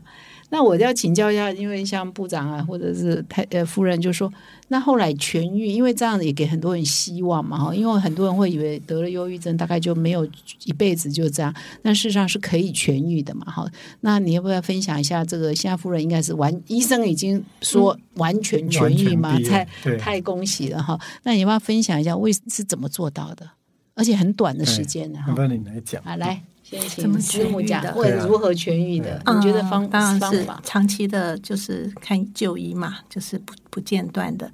[0.50, 4.32] 那我要请教一下，因为像部长啊，或者是太呃夫人就说，
[4.70, 10.28] 那后来痊愈，因为这样子也给很多人希望嘛哈，因为很多人会以为得了忧郁症大概就没有
[10.66, 13.70] 一辈子就这样，但事实上是可以痊愈的嘛哈。
[14.02, 15.54] 那你要不要分享一下这个？
[15.54, 19.66] 现在夫人应该是完，医生已经说完全痊愈嘛，太
[19.98, 21.00] 太恭喜了哈。
[21.24, 23.48] 那你要不要分享一下，为是怎么做到的？
[23.94, 25.20] 而且很短的时间呢？
[25.20, 25.34] 哈。
[25.38, 26.42] 那你来讲啊，来。
[26.98, 29.22] 怎么痊愈的，或者如何痊愈的？
[29.36, 34.50] 你觉得方当然是长期的，就是看就医嘛，就是不不间断的。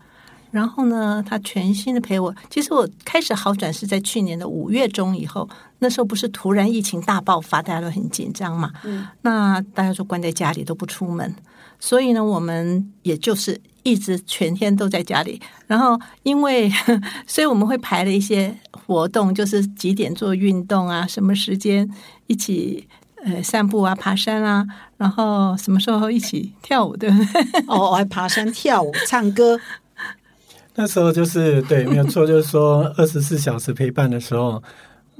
[0.51, 2.34] 然后呢，他全心的陪我。
[2.49, 5.49] 其实我开始好转是在去年的五月中以后，
[5.80, 8.71] 那时候不是突然疫情大爆发，大家都很紧张嘛。
[8.86, 11.36] 嗯，那大家说关在家里都不出门，
[11.86, 15.39] 所以呢，我们也就是一直全天都在家里。
[15.67, 16.67] 然后因为，
[17.28, 21.88] 所以我们会排了一些活动，就是几点做运动啊，什么时间
[22.26, 22.88] 一起
[23.24, 24.65] 呃散步啊、爬山啊，
[24.98, 27.63] 然后什么时候一起跳舞，对不对？
[27.67, 29.60] 哦，还爬山、跳舞、唱歌。
[30.74, 34.63] 那时候就是对，没有错，就是说二十四小时陪伴的时候，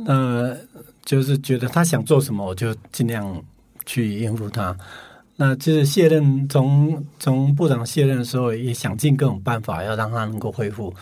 [0.08, 0.58] 呃，
[1.06, 3.40] 就是觉得他想做什么，我就尽量
[3.86, 4.76] 去应付他。
[5.36, 10.94] 那就是卸任，从从部长卸任的时候，也想尽各种办法要让他能够恢复。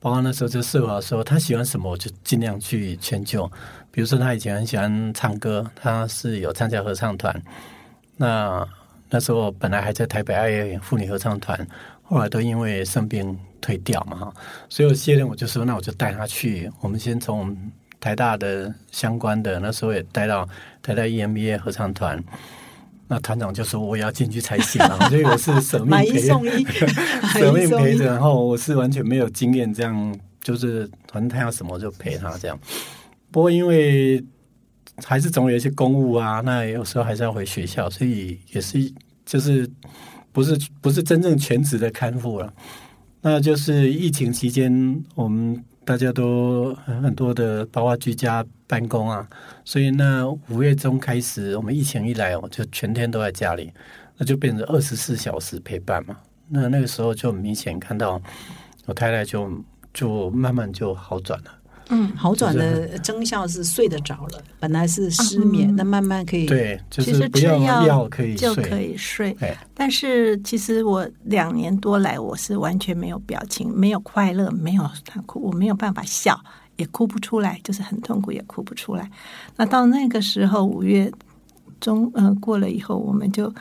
[0.00, 3.50] 包括那时候就设好说，他喜欢什么，我就尽量去迁就。
[3.90, 7.42] 比如说他以前很喜欢唱歌，他是有参加合唱团。
[8.16, 8.66] 那
[9.10, 11.66] 那时候本来还在台北爱乐妇女合唱团，
[12.02, 13.38] 后来都因为生病。
[13.64, 14.34] 退掉嘛哈，
[14.68, 16.70] 所以我卸任我就说，那我就带他去。
[16.82, 17.56] 我们先从
[17.98, 20.46] 台大的相关的那时候也带到
[20.82, 22.22] 台大 EMBA 合唱团。
[23.06, 26.18] 那团长就说我要进去才行啊， 所以我是舍命陪，
[27.38, 28.06] 舍命陪着。
[28.06, 32.58] 然后我是完全没有经验，这样就是反正他要什么就陪他这样。
[33.30, 34.24] 不过因为
[35.04, 38.92] 还是总有一些公务啊，那有时候还是要回学校，所以也是
[39.26, 39.68] 就是
[40.32, 42.52] 不是不是真正全职的看护了。
[43.20, 49.28] 那就是疫情期间，我们大家都很多的，包括居家办公啊，
[49.64, 53.72] 所以那五月中开始，我们疫情一来，哦就全天都在家里，
[54.16, 56.16] 那就变成二十四小时陪伴嘛。
[56.48, 58.20] 那那个时候就明显看到，
[58.86, 59.50] 我太太就
[59.92, 61.50] 就慢慢就好转了。
[61.88, 69.36] 嗯，好转的征效是睡得着了，本来是失眠，那慢慢可以对，就是不要药可以就可以睡。
[69.74, 76.40] 但是其实我两年多来，我是完全没有表情，没有快乐，没有他哭，我没有办法笑，
[76.76, 79.10] 也哭不出来，就是很痛苦，也哭不出来。
[79.56, 81.12] 那到那个时候，五月。
[81.80, 83.52] 中嗯过了以后，我们就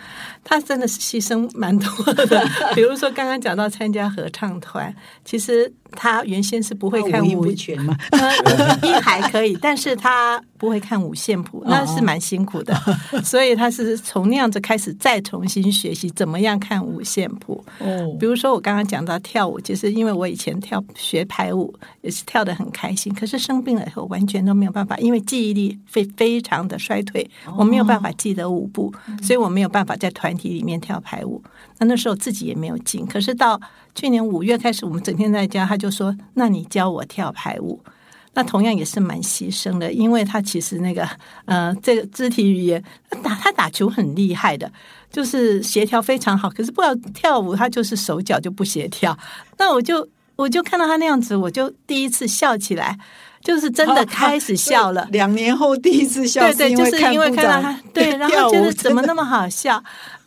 [0.46, 2.26] 他真的是牺牲蛮多的。
[2.74, 7.96] 比如说刚刚讲到参加合唱团，其实他原先是不会看五音全嘛，
[8.82, 12.74] 音还可以，但是他不会看五线谱，那是蛮辛苦的。
[13.24, 17.64] 所以他是从那样子开始再重新学习怎么样看五线谱。
[17.80, 28.10] 哦，比如说我刚刚讲到跳舞，就是因为我以前跳学排舞也是跳的很开心，可是生病了以后完全都没有办法，因为记忆力非非常的衰退，我没有办法。
[28.16, 31.44] 记得舞步，所以我没有办法在团体里面跳排舞。
[31.84, 33.06] 那那时候自己也没有劲。
[33.06, 33.60] 可是到
[33.94, 37.80] 去年五月开始，我们整天在家，他就说：“那你教我跳排舞。”
[38.36, 41.08] 那同样也是蛮牺牲的，因为他其实那个
[41.46, 42.84] 呃，这个肢体语言
[43.22, 44.72] 打他打球很厉害的，
[45.12, 46.50] 就是协调非常好。
[46.50, 49.16] 可是不知道跳舞，他就是手脚就不协调。
[49.58, 52.98] 那我就我就看到他那样子，我就第一次笑起来。
[53.44, 59.84] 就是真的开始笑了，两年后第一次笑，对对，就是因为看到他，对， 然后觉得怎么那么好笑。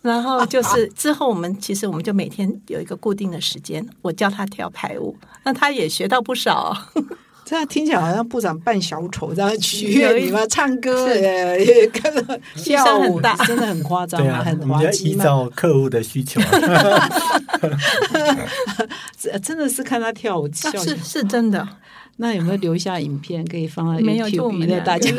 [0.07, 6.77] 然后就是之后我们其实我们就每天有一个固定的时间，我教他跳排舞，那他也学到不少。
[7.45, 16.41] 这样听起来好像部长扮小丑这样取悦 你们唱歌，也也跟着跳舞，真的很夸张啊，很滑稽依照客户的需求，
[19.43, 21.69] 真的是看他跳舞，笑是是真的。
[22.19, 25.13] 那有没有留下影片可以放在 YouTube 娱乐大家？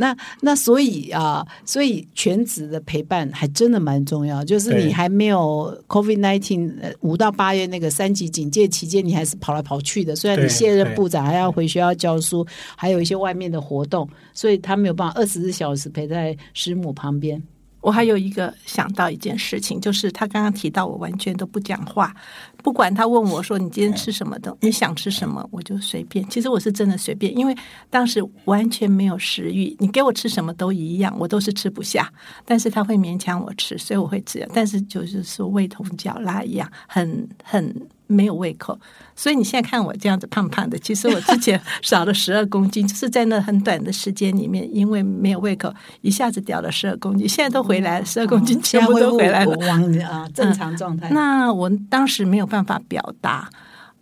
[0.00, 4.42] 那那所以啊，所以全职的陪伴还真的蛮重要。
[4.42, 10.16] 就是你还没有 COVID nineteen 五到八月那个三级警戒期间，你还是跑来跑去的。
[10.16, 17.42] 虽然你卸任部长，还要回学校教书，还有一些外面的活动，所以他没有办法二十四小时陪在师母旁边。
[17.80, 22.14] 我还有一个想到一件事情，就是他刚刚提到我完全都不讲话，
[22.62, 26.28] 不管他问我说你今天吃什么的，你想吃什么，我就随便。
[26.28, 27.56] 其实我是真的随便，因为
[27.88, 32.12] 当时完全没有食欲，你给我吃什么都一样，我都是吃不下。
[32.44, 34.46] 但是他会勉强我吃，所以我会吃。
[34.52, 37.74] 但是就是说味同嚼蜡一样，很很。
[38.10, 38.78] 没有胃口，
[39.14, 51.08] 所以你现在看我这样子胖胖的，其实我之前 少了十二公斤，就是在那很短的时间里面，因为没有胃口，一下子掉了十二公斤，现在都回来了，十二公斤全部都回来了，往啊正常状态。
[51.10, 53.48] 那我当时没有办法表达，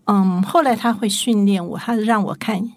[0.07, 2.71] 嗯，后来他会训练我，他让我看。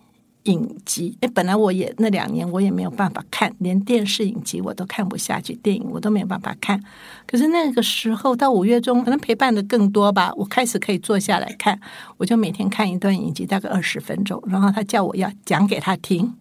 [0.44, 6.82] 影集哎，本来我也那两年我也没有办法看，连电视影集我都看不下去，电影我都没有办法看。
[7.28, 11.80] 可是那个时候到五月中，可能陪伴的更多吧，我开始可以坐下来看，
[12.18, 16.34] 我就每天看一段影集，大概二十分钟，然后他叫我要讲给他听。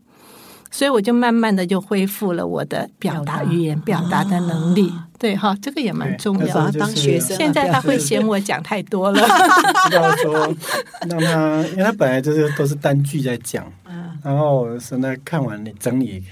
[0.71, 6.71] 所以我就慢慢的就恢复了我的表达语言表达的能力，对哈，这个也蛮重要。
[6.71, 9.21] 当学生，现在他会嫌我讲太多了。
[9.93, 10.57] 要说
[11.07, 13.71] 让他，因为他本来就是都是单句在讲，
[14.25, 16.25] 然后现在看完你整理，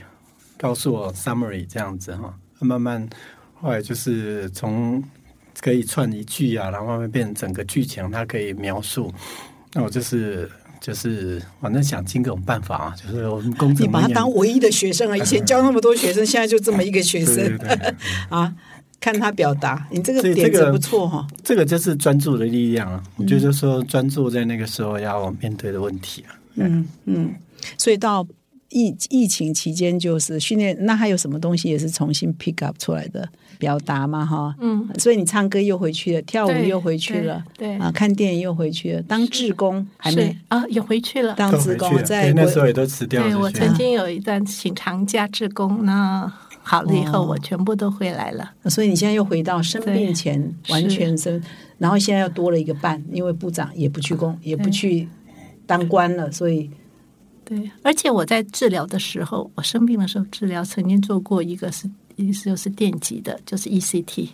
[0.56, 3.06] 告诉我 summary 这样子哈，慢慢
[3.60, 5.04] 后来就是从
[5.60, 9.12] 可以串一句啊，然后慢慢变成整个剧情，他可以描述，
[9.74, 10.50] 那我就是。
[10.80, 13.84] 就是反正想尽各种办法啊，就是我们工作。
[13.84, 15.16] 你把他当唯一的学生啊！
[15.16, 17.58] 以前 教那么多学生，现在就这么一个学生
[18.30, 18.54] 啊！
[19.00, 21.26] 看他表达，你这个点子不错哈。
[21.42, 23.02] 这个就是专注的力量啊！
[23.16, 26.34] 我觉得说专注在那个时候要面对的问题啊。
[26.56, 27.34] 嗯嗯，
[27.76, 28.26] 所以到
[28.70, 30.76] 疫疫情期间，就是训练。
[30.80, 33.28] 那还有什么东西也是重新 pick up 出来的？
[33.58, 43.28] 表达嘛，哈，嗯，所以你唱歌又回去了，跳舞又回去了，对啊，看电影又回去了，当志工还没啊，也回去了，当志工在那时候也都辞掉了。
[43.28, 46.32] 对我曾经有一段请长假志工，那
[46.68, 48.52] 好了以后我全部都回来了。
[48.66, 51.42] 所以你现在又回到生病前完全生，
[51.78, 55.08] 然后现在又多了一个伴，因为部长也不去工，也不去
[55.66, 56.70] 当官了，所以
[57.44, 57.70] 对。
[57.82, 61.90] 而且我在治疗的时候，我生病的时候治疗，曾经做过一个是。
[62.20, 64.28] 意思就是电极的，就是 ECT。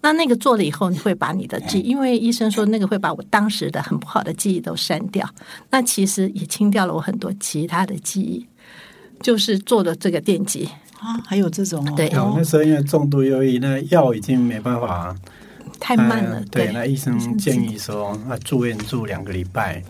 [0.00, 5.28] 那那个做了以后，你会把你的记，因为医生说那个会把我当时的很不好的记忆都删掉。
[5.68, 8.46] 那其实也清掉了我很多其他的记忆，
[9.20, 10.66] 就是做了这个电极
[11.00, 12.08] 啊，还有这种对。
[12.10, 15.14] 那时候因为重度忧郁，那药已经没办法，
[15.78, 16.42] 太慢了。
[16.50, 19.82] 对，那医生建议说，那住院住两个礼拜，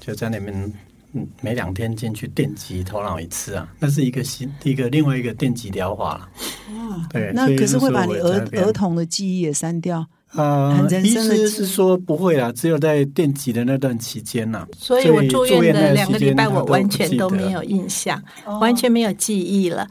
[0.00, 0.72] 就在那边。
[1.14, 6.28] 嗯，每两天进去电击头脑一次啊，那是一个新一个另外一个电击疗法了。
[6.70, 10.06] 哦，对，那可是会把你儿儿童的记忆也删掉。
[10.34, 14.66] 呃，医师是说不会啦，只有在电击的那段期间呐。
[14.78, 18.20] 所以我住院的两个礼拜，我完全都没有印象，
[18.60, 19.86] 完全没有记忆了。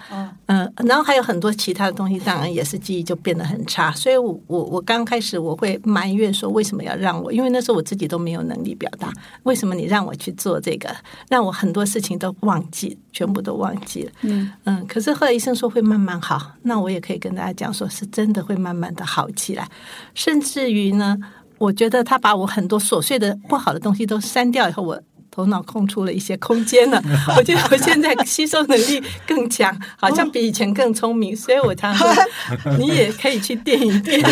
[0.47, 3.91] 嗯，然后还有很多其他的东西，当然也是记忆就变得很差。
[3.91, 7.31] 所以我我我刚开始我会埋怨说，为什么要让我？
[7.31, 10.89] 因为那时候我自己都没有能力表达，为什么你让我去做这个，
[11.29, 14.11] 让我很多事情都忘记，全部都忘记了。
[14.21, 19.69] 嗯嗯，可是后来医生说会慢慢好，那我也可以跟大家讲，说是真的会慢慢的好起来。
[20.15, 20.30] 是。
[20.31, 21.17] 甚至于呢，
[21.57, 24.97] 我觉得他把我很多琐碎的不好的东西都删掉以后，我
[25.29, 27.03] 头脑空出了一些空间了。
[27.37, 31.35] 我觉得我现在吸收能力更强， 好像比以前更聪明。
[31.35, 32.09] 所以我常说，
[32.79, 34.23] 你也可以去电影店。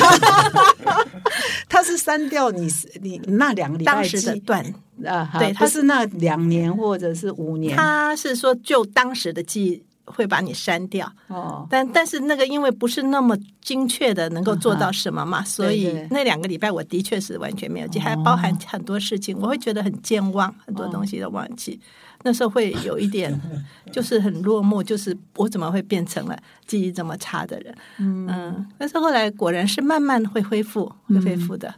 [1.68, 4.64] 他是删掉你你那两个礼拜时的段
[5.06, 7.76] 啊，对，他是那两年或者是五年。
[7.76, 9.84] 他是说就当时的记忆。
[10.10, 21.80] 会把你删掉哦，但但是那个因为不是那么精确的能够做到什么嘛，所以那两个礼拜我的确是完全没有记，还包含很多事情，我会觉得很健忘，很多东西都忘记。
[22.24, 23.40] 那时候会有一点
[23.94, 26.38] 就是很落寞，就是我怎么会变成了
[26.68, 27.76] 记忆这么差的人？
[28.00, 31.74] 嗯，但是后来果然是慢慢会恢复，会恢复的。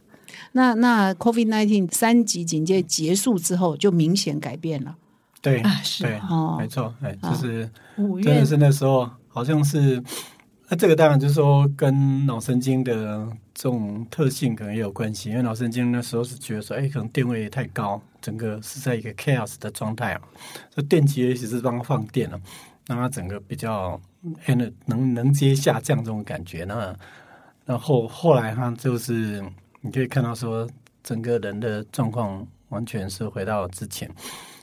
[0.54, 4.96] 那那 COVID nineteen 三级警戒结束之后，就明显改变了。
[5.42, 5.62] 对，
[6.00, 6.22] 对，
[6.58, 7.70] 没错，哎，就是
[8.24, 10.02] 真的是那时候，好像是，
[10.70, 20.22] 那这个当然就是说跟脑神经的这种特性可能也有关系，因为脑神经那时候是觉得说，哎，可能电位太高，整个是在一个 chaos 的状态啊，
[20.70, 22.40] 这电极也许是帮它放电了，
[22.88, 24.00] 让它整个比较
[24.46, 26.64] 能能能接下降这种感觉。
[26.66, 26.96] 那
[27.66, 29.44] 然后后来哈，就是
[29.82, 30.70] 你可以看到说，
[31.04, 34.10] 整个人的状况完全是回到之前，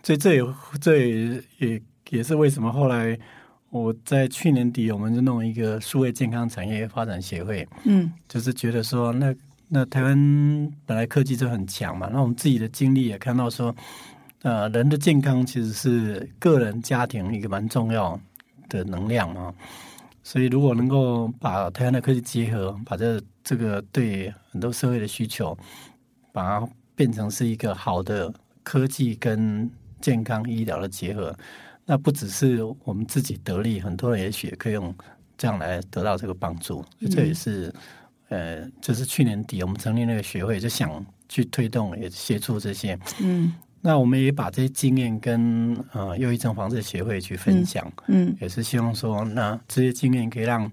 [0.02, 0.42] 所以这也
[0.80, 3.16] 这也也也是为什么后来。
[3.70, 9.34] 我在去年底，我们就弄一个数位健康产业发展协会，嗯，就是觉得说，那
[9.68, 13.76] 那台湾本来科技就很强嘛，那我们自己的经历也看到说，
[14.40, 18.18] 呃，人的健康其实是个人家庭一个蛮重要
[18.70, 19.52] 的能量嘛，
[20.22, 25.54] 所以如果能够把台湾的科技结合，把这这个对很多社会的需求，
[26.32, 26.68] 把它
[26.98, 28.34] 变成是一个好的
[28.64, 29.70] 科技跟
[30.00, 31.32] 健康医疗的结合。
[31.86, 34.92] 那不只是我们自己得利，很多人也许也可以用
[35.36, 36.84] 这样来得到这个帮助。
[37.08, 37.72] 这也是
[38.30, 42.98] 呃，就是去年底我们成立那个学会，就想去推动，也协助这些。
[43.20, 47.90] 嗯，那我们也把这些经验跟呃又一症防治协会去分享。
[48.08, 50.68] 嗯，也是希望说，那这些经验可以让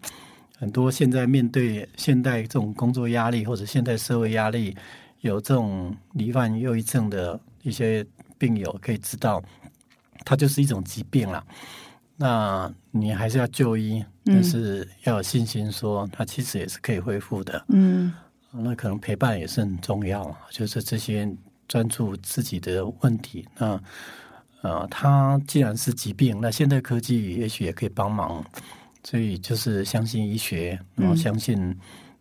[0.57, 4.75] 很多现在面对现代这种工作压力或者现代社会压力，
[5.27, 8.05] 有这种罹患忧郁症的一些
[8.37, 9.43] 病友可以知道。
[10.27, 11.45] 它就是一种疾病了，
[12.15, 17.63] 那你还是要就医，但是要有信心，说它其实也是可以恢复的。
[17.67, 18.11] 嗯，
[18.51, 21.31] 那可能陪伴也是很重要，就是这些
[21.67, 23.47] 专注自己的问题。
[23.55, 23.79] 那
[24.63, 28.43] 呃，它既然是疾病，那现代科技也许也可以帮忙，
[29.03, 31.77] 所以就是相信医学，然后相信。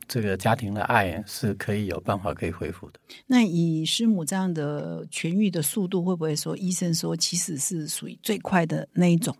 [0.08, 3.00] 这个家庭的爱是可以有办法可以恢复的。
[3.26, 9.36] 那以师母这样的痊愈的速度，会不会说医生说其实是属于最快的那一种？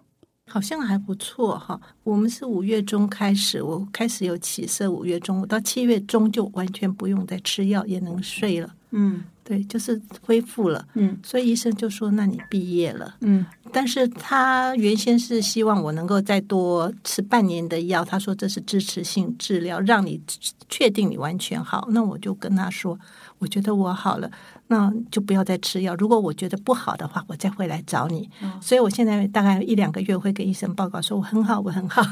[0.47, 1.81] 好像还不错哈。
[2.03, 8.75] 我们是五月中开始，我开始有起色，五月中到七月中就完全不用再吃药，也能睡了。
[8.91, 9.25] 嗯。
[9.47, 13.45] 对，就是恢复了，嗯，所以医生就说：“那你毕业了。”嗯，
[13.75, 20.21] 但是他原先是希望我能够再多吃半年的药，他说这是支持性治疗，让你
[20.69, 21.89] 确定你完全好。
[21.91, 22.97] 那我就跟他说
[23.41, 24.31] ：“我觉得我好了。”
[24.67, 25.95] 那就不要再吃药。
[25.97, 28.29] 如果我觉得不好的话，我再会来找你。
[28.63, 32.03] 所以我现在大概一两个月会跟医生报告，说我很好，我很好，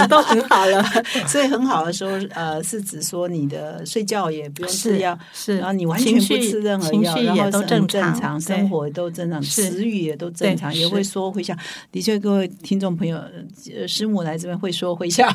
[0.00, 0.82] 我都很好了。
[1.28, 11.56] 所以很好的时候，呃，是指说你的睡觉也不用吃药，是，然后你完全不吃任何药，然后都正常，生活都正常，食欲也都正常，也会说会笑。
[11.90, 13.18] 的确，各位听众朋友，
[13.88, 15.26] 师母来这边会说会笑，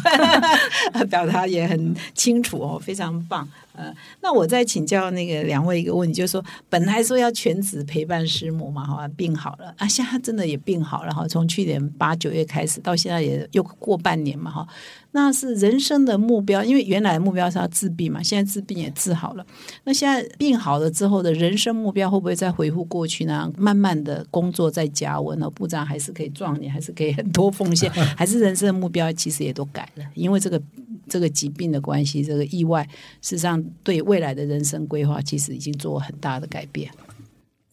[1.09, 3.47] 表达也很清楚哦，非常棒。
[3.77, 14.67] 呃，那我再请教那个两位一个问题，就是说，本来说要全职陪伴师母嘛，哈，病好了啊，现在真的也病好了哈，从去年八九月开始到现在也又过半年嘛，哈，
[15.11, 19.45] 那是人生的目标，因为原来的目标是要治病嘛，现在治病也治好了，
[19.83, 23.51] 那现在病好了之后的人生目标会不会再回复过去呢？
[23.57, 25.49] 慢慢的工作再加温了？
[25.49, 30.61] 部长还是可以壮年，还是可以很多奉献， 还是人生的目标其实也都改了，因为这个。
[31.09, 32.83] 这个疾病的关系，这个意外，
[33.21, 36.91] 事实上对未来的人生规划，其实已经做了很大的改变。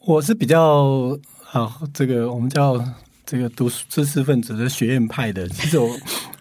[0.00, 1.18] 我是比较
[1.52, 2.78] 啊，这个我们叫
[3.24, 5.48] 这个读知识分子的学院派的。
[5.48, 5.88] 其实我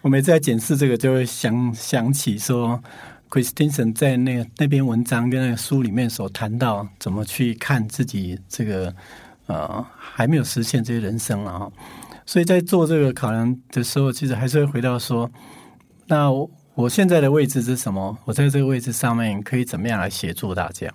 [0.02, 2.78] 我每次在检视这个，就会想想起说
[3.30, 8.94] ，Christensen 在那那篇文章跟那个书里面所谈到，怎么去看自己这个
[9.46, 11.72] 呃还没有实现这些人生了哈。
[12.26, 15.30] 所以在做这个考量的时候，其实还是会回到说，
[16.06, 16.30] 那。
[16.74, 18.18] 我现在的位置是什么？
[18.24, 20.92] 我在这个位置上面可以怎么样来协助大家？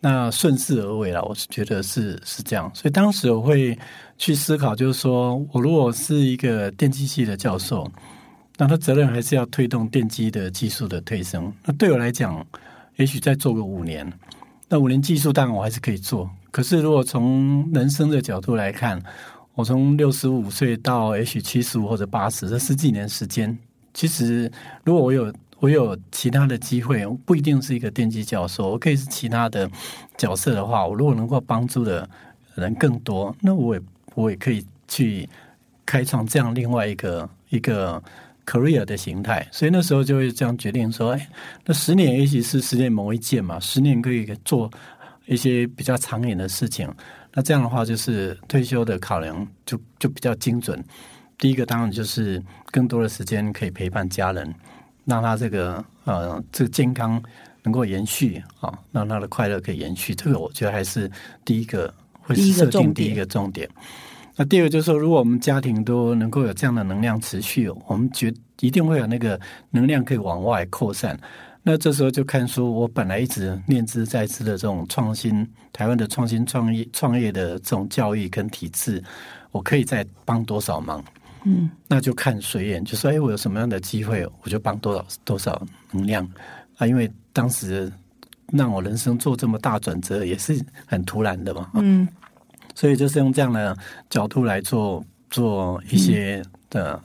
[0.00, 2.70] 那顺势而为了，我是觉得是是这样。
[2.74, 3.78] 所以当时我会
[4.16, 7.88] 去思考，就是说我如果是一个电机系的教授，
[8.56, 11.52] 那他责任还是要推动电机的技术的推升。
[11.62, 12.44] 那对我来讲，
[12.96, 14.10] 也许再做个五年，
[14.66, 16.28] 那五年技术当然我还是可以做。
[16.50, 19.00] 可是如果从人生的角度来看，
[19.54, 23.56] 我从六十五岁到也许七十五或者八十这十几年时间。
[23.94, 24.50] 其实，
[24.84, 29.70] 如果我有我有其他的机会，不一定是一个电机教授，我可以是其他的
[30.16, 32.08] 角色的话，我如果能够帮助的
[32.54, 33.82] 人更多，那我也
[34.14, 35.28] 我也可以去
[35.86, 38.02] 开创这样另外一个一个
[38.44, 39.46] career 的形态。
[39.52, 41.28] 所以那时候就会这样决定说：，哎，
[41.64, 44.70] 那十年也许是十年某一件嘛，十年可以做
[45.26, 46.92] 一些比较长远的事情。
[47.34, 50.82] 那这样的话，就是退休的考量就就比较精准。
[51.42, 52.40] 第一个当然就是
[52.70, 54.54] 更多的时间可以陪伴家人，
[55.04, 57.20] 让他这个呃这个健康
[57.64, 60.14] 能够延续啊，让他的快乐可以延续。
[60.14, 61.10] 这个我觉得还是
[61.44, 63.68] 第一个会设定第一个重点。
[64.36, 69.38] 那第二个就是说，如果我们家庭都能够有这样的能量持续，我们觉一定会有那个
[69.70, 71.18] 能量可以往外扩散。
[71.64, 79.02] 那这时候就看说，我本来一直念之在之的这种创新，台湾的创新创业创业的这种教育跟体制，
[79.50, 81.02] 我可以再帮多少忙？
[81.44, 86.28] 嗯，那就看随缘，就说哎，我有什么样的机会，我就帮多少多少能量
[86.76, 86.86] 啊。
[86.86, 87.92] 因为当时
[88.52, 91.70] 让我人生做这么大转折，也是很突然的嘛。
[91.74, 92.06] 嗯，
[92.74, 93.76] 所以就是用这样的
[94.08, 97.02] 角度来做做一些的，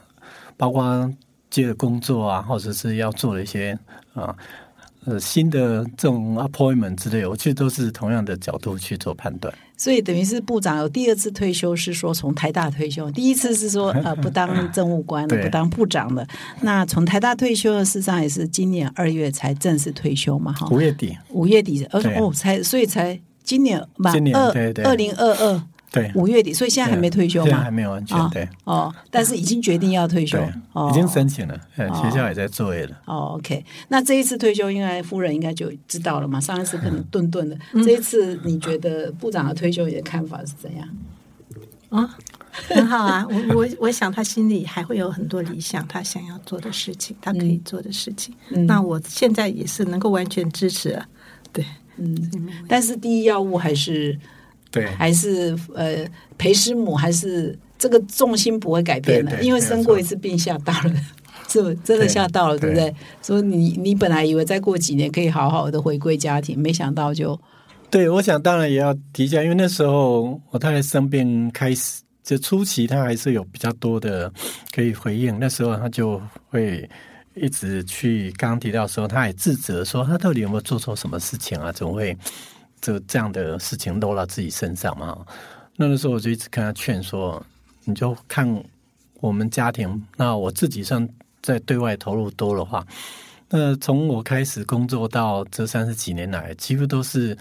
[0.56, 1.12] 包括
[1.50, 3.78] 接的工作啊，或者是要做的一些。
[4.14, 4.36] 啊，呃，
[5.20, 9.54] 新的这种 appointment 之类，我其实都是同样的角度去做判断。
[9.78, 13.10] 所以等于是部长有第二次退休，是说从台大退休。
[13.12, 16.28] 第一次是说 呃不当政务官了，不当部长了。
[16.62, 20.68] 那从台大退休的，事实上也是今年二月才正式退休嘛，哈。
[20.72, 24.52] 五月底，五月底，而哦才，所以才今年满二
[24.84, 25.64] 二零二二。
[25.98, 27.58] 对，五月底，所以现在还没退休吗？
[27.64, 28.48] 还没有完全对。
[28.64, 30.38] 哦，但是已经决定要退休，
[30.90, 32.98] 已经申请了，学校也在作业了。
[33.06, 36.40] 哦，OK，那这一次退休，应该夫人应该就知道了嘛？
[36.40, 40.88] 上一次可能顿顿的，这一次你觉得部长的退休，你的看法是怎样？
[41.90, 42.18] 啊，
[42.68, 48.36] 很好啊，我我我想他心里还会有很多理想，他想要做的事情，他可以做的事情。
[48.68, 51.02] 那我现在也是能够完全支持，
[51.54, 54.20] 对，嗯，但是第一要务还是。
[54.78, 56.06] 对，还是呃
[56.38, 60.94] 陪师母，还是这个重心不会改变的，因为生过一次病吓到了，
[61.48, 62.94] 是不真的吓到了，对不对？
[63.22, 67.40] 所以你你本来以为再过几年可以好好的回归家庭，没想到就
[67.90, 74.32] 对，我想当然也要提一下，因为那时候我太太生病开始，就初期她还是有比较多的
[74.74, 76.90] 可以回应，那时候她就会
[77.36, 81.72] 一直去刚刚提到说，她也自责说她到底有没有做错什么事情啊？
[81.72, 82.18] 总会。
[82.88, 85.26] 这这样的事情落到自己身上嘛？
[85.76, 87.46] 那个时候我就一直跟他劝说，
[87.84, 88.64] 你就看
[89.20, 91.06] 我们家庭，那我自己算
[91.42, 92.88] 在对外投入多的话，
[93.50, 97.38] 那从我开始工作到这三十几年来，几乎都是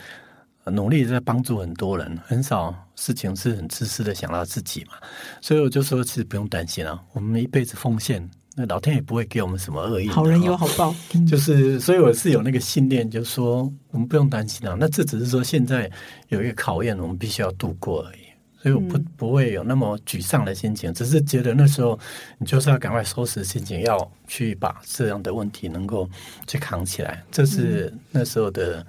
[0.64, 4.94] 努力在帮助很多人，很少事情是很自私的想到自己嘛。
[5.40, 8.28] 所以我就说，其实不用担心啊，我们一辈子奉献。
[8.59, 10.94] 那老天也不会给我们什么恶意，好人有好报，
[11.28, 14.74] 就是，所以我是有那个信念，就是说我们不用担心啊。
[14.80, 15.90] 那这只是说现在
[16.28, 18.24] 有一个考验，我们必须要度过而已，
[18.62, 21.98] 所以我不不会有那么沮丧的心情，只是觉得那时候
[22.38, 26.09] 你就是要赶快收拾心情，要去把这样的问题能够
[26.46, 28.86] 去扛起来，这是那时候的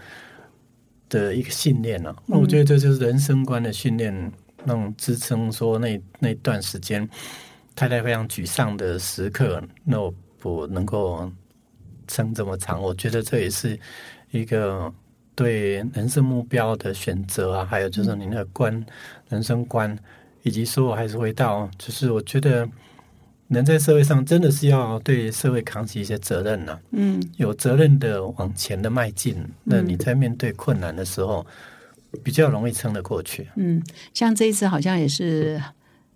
[1.10, 2.16] 的一个信念呢。
[2.26, 4.32] 那我觉得这就是人生观的训练，
[4.64, 7.06] 那种支撑说那那段时间。
[7.78, 11.32] 太太非常沮丧的时刻，那我不能够
[12.08, 12.82] 撑这么长。
[12.82, 13.80] 我觉得这也是
[14.32, 14.92] 一个
[15.36, 18.84] 对人生目标的选择啊，还有就是你那个观、
[19.30, 19.96] 人生观，
[20.42, 22.68] 以及说我还是回到，就是我觉得
[23.48, 26.80] 人在社会上真的是要对社会扛起一些责任呢。
[26.94, 31.46] 嗯，有责任的往前的迈进，那你在面对困难的时候
[32.24, 33.48] 比较容易撑得过去。
[33.56, 33.84] 嗯，
[34.16, 35.62] 像这一次好像也是。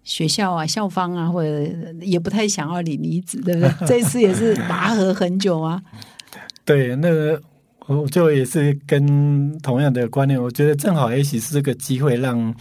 [0.04, 1.72] 学校啊，校方啊，或者
[2.02, 3.72] 也不太想要你离职，对不对？
[3.88, 5.82] 这次也是拔河很久啊。
[6.66, 7.42] 对，那个
[7.88, 12.56] 我就也是跟同样的观念，我觉得正好也许是这个机会，让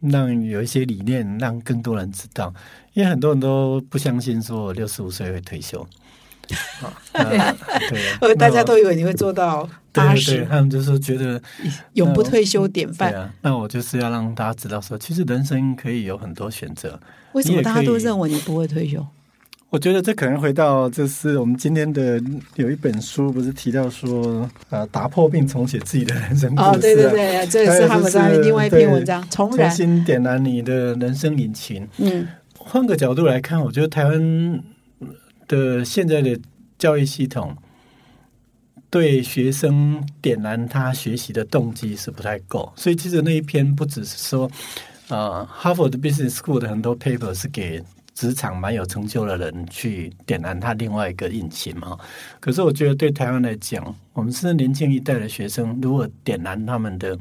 [0.00, 2.52] 让有一些理念，让更多人知道，
[2.92, 5.86] 因为很多人都不相信说我六十五岁会退休。
[8.20, 11.40] 对，大家都以为你会做到八十，他们就是觉得
[11.94, 13.30] 永不退休典范。
[13.42, 16.98] 那我就是要让大家知道，说其实人生可以有很多选择。
[17.32, 19.04] 为什么大家都认为你不会退休？
[19.70, 22.18] 我觉得这可能回到，就是我们今天的
[22.54, 26.68] 有一本书，不是提到说，呃，打破并重写自己的人生故事。
[26.70, 31.86] 哦，对对对， 这是他们在另外一篇文章，重重新点燃你的人生引擎。
[31.98, 32.26] 嗯，
[32.56, 34.62] 换个角度来看，我觉得台湾。
[35.48, 36.38] 的现在的
[36.78, 37.56] 教育系统
[38.88, 44.48] 对学生点燃他学习的动机是不太够，所以其实那一篇不只是说，
[45.08, 47.82] 呃，哈佛的 Business School 的很多 paper 是给
[48.14, 51.98] 职场蛮有成就的人去点燃他另外一个引擎嘛。
[52.38, 57.18] 可是我觉得对台湾来讲，我们是年轻一代的学生，如果点燃他们的。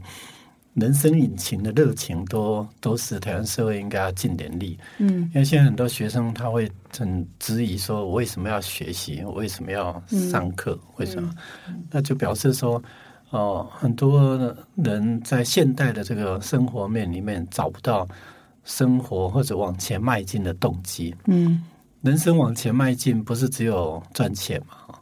[0.79, 4.77] 人生引擎的热情，都都是台湾社会应该要尽点力。
[4.99, 9.23] 嗯，因为现在很多学生他会很质疑说：“我为什么要学习？
[9.25, 9.99] 我为什么要
[10.29, 10.77] 上课？
[10.97, 11.33] 为什么？”
[11.89, 12.81] 那就表示说，
[13.31, 18.07] 哦，很多人在现代的这个生活面里面找不到
[18.63, 21.15] 生活或者往前迈进的动机。
[21.25, 21.63] 嗯，
[22.03, 24.95] 人生往前迈进不是只有赚钱嘛？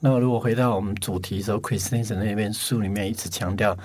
[0.00, 3.78] 那如果回到我们主题的时候，Christensen 那边书里面一直强调。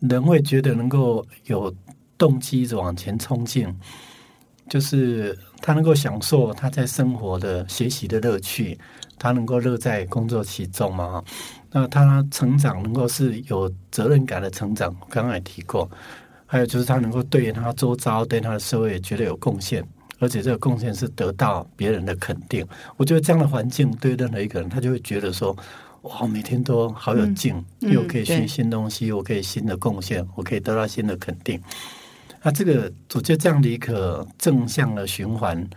[0.00, 1.72] 人会觉得能够有
[2.18, 3.68] 动机一直往前冲进，
[4.68, 8.78] 就是他能够享受他在生活的学习的乐趣，
[9.18, 11.22] 他能够乐在工作其中嘛？
[11.70, 15.88] 那他成长能够是有责任感的成长，刚刚也提过。
[16.46, 19.86] 还有就是他能够对他周遭、对他的社会觉得有贡献，
[20.18, 22.66] 而且这个贡献是得到别人的肯定。
[22.96, 25.56] 我觉得这样的环境对任何一个人，他就会觉得说：
[26.02, 31.60] 哇，每天都好有劲，因为我可以学新东西，我可以新的贡献，我可以得到新的肯定。
[32.42, 35.68] 那这个我觉得这样的一个正向的循环，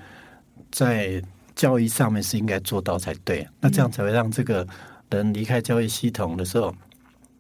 [0.71, 1.21] 在
[1.55, 3.47] 教育上面是应该做到才对。
[3.59, 4.65] 那这样才会让这个
[5.09, 6.73] 人离开教育系统的时候。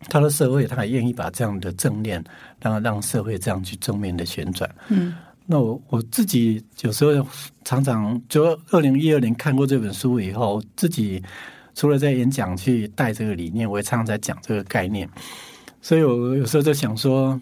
[0.09, 2.21] 他的社会，他也愿意把这样的正念，
[2.59, 4.69] 让让社会这样去正面的旋转。
[4.89, 5.15] 嗯，
[5.45, 7.25] 那我我自己有时候
[7.63, 11.23] 常常就二零一二年看过这本书以后，自己
[11.73, 15.09] 除了在演讲去带这个理念，我也常常在讲这个概念。
[15.81, 17.39] 所以我有时候就想说，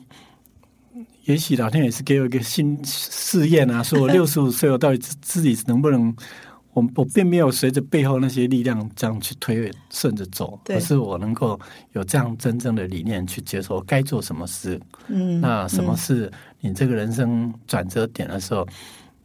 [1.26, 6.16] 也许老天也是给我一个新试验啊，说 我六十五岁，我到底自己能不能？
[6.74, 11.60] 我我并没有随着背后那些力量这样去推顺着走，而是我能够
[11.92, 14.80] 有这样真正的理念去接受该做什么事。
[15.10, 18.66] 嗯，那什么是你这个人生转折点的时候，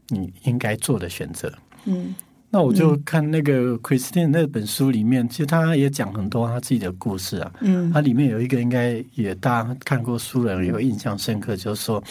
[0.08, 1.52] 你应该做的选择？
[1.84, 2.12] 嗯，
[2.56, 7.52] 那我就看那个 Christine 那本书里面，其实他也讲很多他自己的故事啊。
[7.60, 12.02] 嗯，他里面有一个应该也大家看过书的人有印象深刻，就是说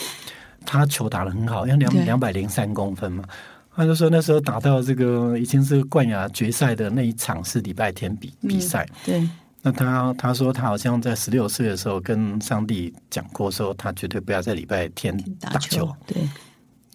[0.63, 3.23] 他球打的很好，要两两百零三公分嘛。
[3.75, 8.87] 他就说那时候打到这个已经是冠亚决赛的那一场是礼拜天比比赛。
[9.03, 9.27] 对。
[9.63, 15.91] 那他他说他好像在十六岁的时候跟上帝讲过，说他绝对不要在礼拜天打球。
[16.05, 16.17] 对。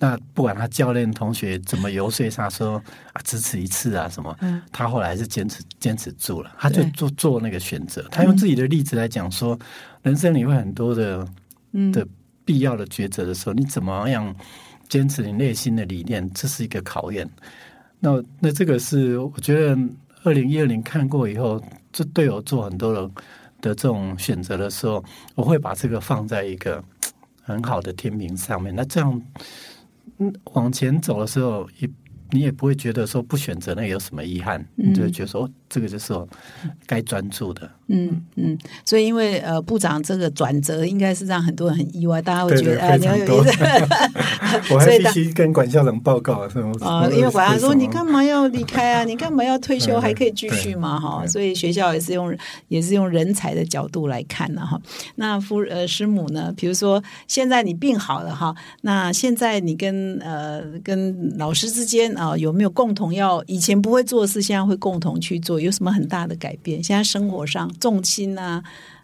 [0.00, 2.82] 那不管他教练同学怎么游说他说
[3.12, 4.36] 啊只此一次啊什么，
[4.72, 6.50] 他后来还是坚持坚持住了。
[6.58, 8.02] 他就做做那个选择。
[8.10, 9.56] 他用自己的例子来讲说，
[10.02, 11.24] 人生里会很多的
[11.92, 12.04] 的
[12.44, 14.34] 必要的抉择的时候，你怎么样？
[14.88, 17.24] 坚持你内心的理念，这是一个考验。
[18.00, 19.78] 那那这个是我觉得
[20.24, 23.08] 二零一二年看过以后，这对我做很多的
[23.60, 25.04] 的这种选择的时候，
[25.36, 26.82] 我会把这个放在一个
[27.40, 28.74] 很好的天平上面。
[28.74, 29.22] 那这样
[30.54, 31.88] 往前走的时候，也。
[32.32, 36.12] 你也不会觉得说不选择那有什么遗憾，你就会觉得说这个就是
[36.86, 37.70] 该专注的。
[37.92, 43.58] 嗯嗯，所以因为呃部长这个转折应该是让很多人很意外，大家会觉得啊，你要有意思。
[44.74, 46.72] 我还必须跟管校长报告是吗？
[46.80, 49.02] 啊，因为管校长说你干嘛要离开啊？
[49.08, 50.00] 你干嘛要退休？
[50.00, 51.00] 还可以继续嘛？
[51.00, 52.36] 哈，所以学校也是用
[52.68, 54.80] 也是用人才的角度来看的哈。
[55.16, 56.52] 那夫呃师母呢？
[56.56, 62.10] 比如说现在你病好了哈，那现在你跟呃跟老师之间。
[62.16, 65.59] 啊，有没有共同要以前不会做的事，现在会共同去做？
[65.60, 66.82] 有什么很大的改变？
[66.82, 68.62] 现在生活上重心啊，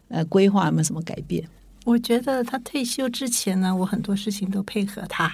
[0.08, 1.46] 呃，规划有没有什么改变？
[1.84, 5.32] 我觉得他退休之前呢，我很多事情都配合他，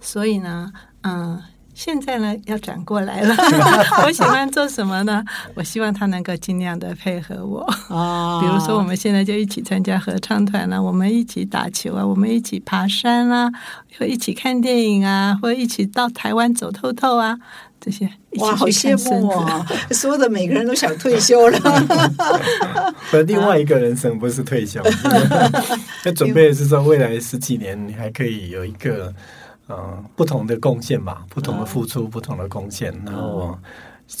[0.00, 0.72] 所以呢，
[1.02, 1.40] 嗯。
[1.74, 3.34] 现在呢，要转过来了。
[4.06, 5.22] 我喜欢做什么呢？
[5.54, 7.68] 我希望他能够尽量的配合我。
[7.88, 13.50] 哦，比如说我们现在就一起参加合唱团了，我们一起打球啊，我们一起爬山啊，
[13.98, 17.36] 或一起看电影啊，或一起到台湾走透透啊，
[17.80, 18.08] 这些。
[18.38, 19.66] 哇，好羡慕啊！
[19.90, 21.58] 说的每个人都想退休了。
[23.12, 24.80] 而另外一个人生不是退休，
[26.04, 29.12] 那准备是说未来十几年你还可以有一个。
[29.68, 32.92] 嗯，不同的贡献吧，不同的付出，不同的贡献。
[33.06, 33.58] 然后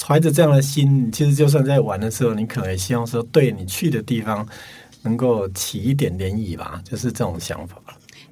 [0.06, 4.46] 怀着这样的心，其实就算在玩的时候，你可能也希望说，对你去的地方
[5.02, 7.76] 能够起一点涟漪吧，就是这种想法。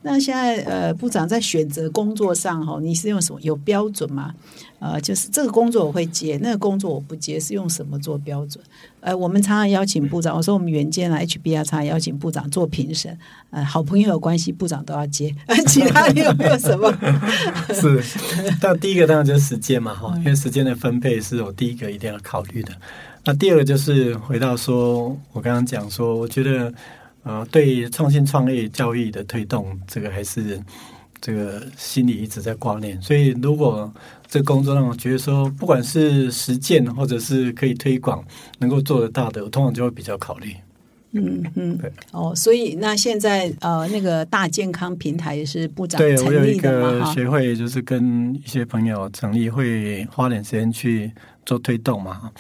[0.05, 4.35] 那现在呃，部长在选择工作上哈，你是用什么有标准吗？
[4.81, 8.63] 呃，就是这个工作我会接，那个工作我不接，是用什么做标准？
[9.01, 13.17] 呃，我们常常邀请部长，我说我们原件来 HBR 常常邀请部长做评审，
[13.51, 15.33] 呃，好朋友有关系，部长都要接。
[15.69, 16.93] 其他有没有什么？
[17.73, 18.03] 是，
[18.61, 22.73] 但第一个当然就是时间嘛，哈，因为时间的分配是我第一个一定要考虑的。
[23.25, 26.75] 那第二个就是回到说，我刚刚讲说，我觉得。
[27.25, 30.61] 呃，对创新创业教育的推动，这个还是
[31.21, 33.01] 这个心里一直在挂念。
[33.01, 33.93] 所以，如果
[34.27, 38.25] 这工作让我觉得说，不管是实践或者是可以推广，
[38.59, 40.53] 能够做得到的，我通常就会比较考虑。
[41.13, 41.93] 嗯嗯，对。
[42.11, 51.13] 哦，所以那现在呃，那个大健康平台也是部长对我有一个学会，就是跟一些朋友成立，会花点时间去
[51.45, 52.33] 做推动嘛。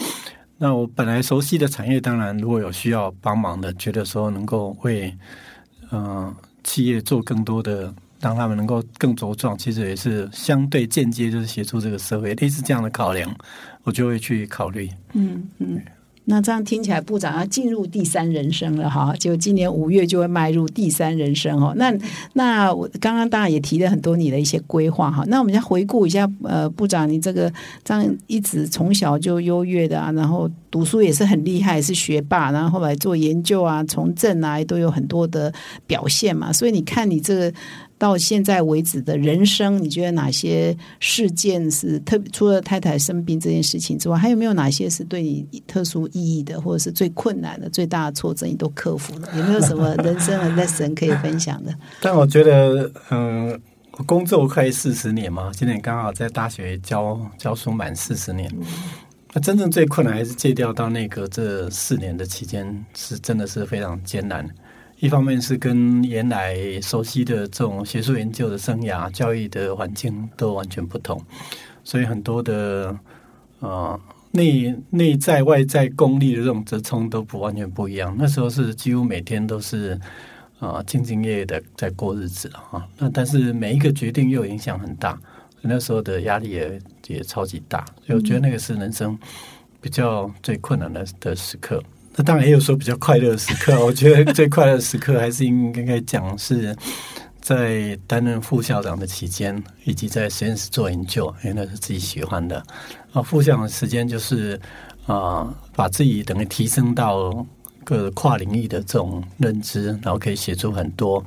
[0.58, 5.12] 那我本来熟悉的产业，当然如果有需要帮忙的，觉得说能够为
[5.90, 6.32] 嗯
[6.62, 13.34] 企业做更多的，让他们能够更茁壮，其实也是相对间接就是协助这个社会，类似这样的考量，
[13.82, 14.88] 我就会去考虑。
[15.14, 15.80] 嗯嗯，
[16.24, 21.72] 那这样听起来，部长要进入第三人生了哈，就今年五月就会迈入第三人生哦。
[21.76, 21.92] 那
[22.34, 25.24] 那我刚刚当然也提了很多你的一些规划哈。
[25.26, 27.52] 那我们先回顾一下，呃，部长你这个
[27.82, 35.52] 这样一直从小就优越的啊，然后读书也是很厉害，是学霸，然后后来做研究啊，从政啊都有很多的
[35.86, 36.52] 表现嘛。
[36.52, 37.52] 所以你看你这个。
[38.02, 49.28] 到现在为止的人生，你觉得哪些事件是特除了太太生病这件事情之外，还有没有哪些是对你特殊意义的，或者是最困难的、最大的挫折你都克服了？
[49.36, 51.72] 有没有什么人生的 lesson 可以分享的？
[52.02, 53.56] 但我觉得，嗯，
[53.92, 58.50] 我工作快四十年嘛，今年刚好在大学教教书满四十年。
[59.32, 64.44] 那真正最困难还是戒掉到那个这四年的期间，是真的是非常艰难。
[65.02, 71.20] 一方面是跟原来熟悉的这种学术研究的生涯、教育的环境都完全不同，
[71.82, 72.96] 所以很多的
[73.58, 74.00] 呃
[74.30, 78.14] 内内在外在功利的这种折冲都不完全不一样。
[78.16, 80.00] 那时候是几乎每天都是
[80.60, 85.20] 啊兢兢业业的在过日子啊，那但是每一个决定又影响很大，
[85.62, 89.18] 那时候的压力也也超级大，所以我觉得那个是人生
[89.80, 91.82] 比较最困难的的时刻。
[92.14, 96.76] 那当然也有说比较快乐的时刻， 我觉得最快乐的时刻还是应该讲是
[97.40, 102.62] 在担任副校长的期间，以及在实验室做研究，因为那是自己喜欢的。
[103.12, 104.60] 啊，副校长的时间就是
[105.06, 107.46] 啊，把自己等于提升到
[107.82, 111.24] 个跨领域的这种认知，然后可以写出很多，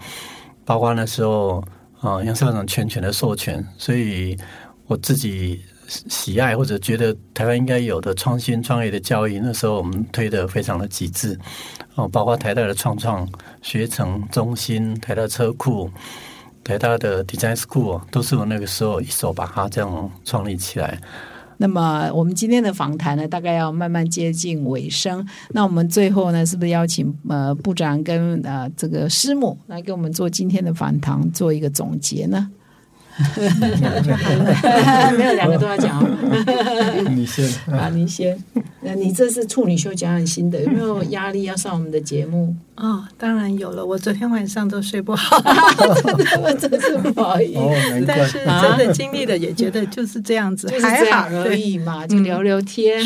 [0.63, 1.63] 包括那时候
[1.99, 4.37] 啊，杨校长全权的授权，所以
[4.85, 5.61] 我自己。
[5.87, 11.37] 喜爱或者觉得台湾应该有的创新创业的教育，那时候我们推的非常的极致
[11.95, 13.27] 哦，包括台大的创创
[13.61, 15.89] 学城中心、台大车库、
[16.63, 20.99] 台大的 Design School，都是我那个时候一手把它这样创立起来。
[21.57, 25.25] 那么我们今天的访谈呢，大概要慢慢接近尾声。
[25.51, 32.49] 那我们最后呢，是不是邀请呃部长跟呃这个师母来给我们做今天的访谈，做一个总结呢？
[35.17, 36.07] 没有两个都要讲哦。
[37.11, 38.37] 你先啊，你先。
[38.81, 42.53] 那你这是处女秀讲很新的，有没有压力要上我们的节目？
[42.75, 43.83] 哦，当然有了。
[43.83, 45.41] 我昨天晚上都睡不好，
[46.59, 48.03] 真是不好意思。
[48.05, 52.99] 但是真的经历了，也觉得就是这样子，还好而已嘛，就聊聊天。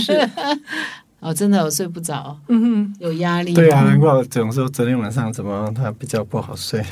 [1.20, 3.54] 哦，真的我睡不着，嗯哼，有压力。
[3.54, 6.84] 对啊，难怪总说昨天晚上怎么他比较不好睡。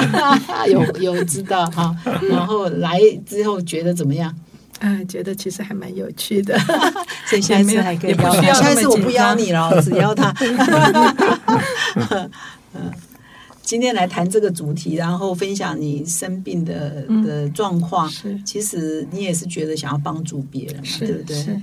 [0.72, 1.94] 有有知道哈，
[2.30, 4.34] 然后来之后觉得怎么样？
[4.80, 6.58] 啊，觉得其实还蛮有趣的。
[7.26, 10.32] 所以下次还可以邀，下次我不邀你了，只邀他。
[12.74, 12.92] 嗯。
[13.68, 18.08] 今天来谈这个主题，然后分享你生病的的状况。
[18.08, 21.36] 是，其实你也是觉得想要帮助别人嘛，对不对？
[21.36, 21.60] 是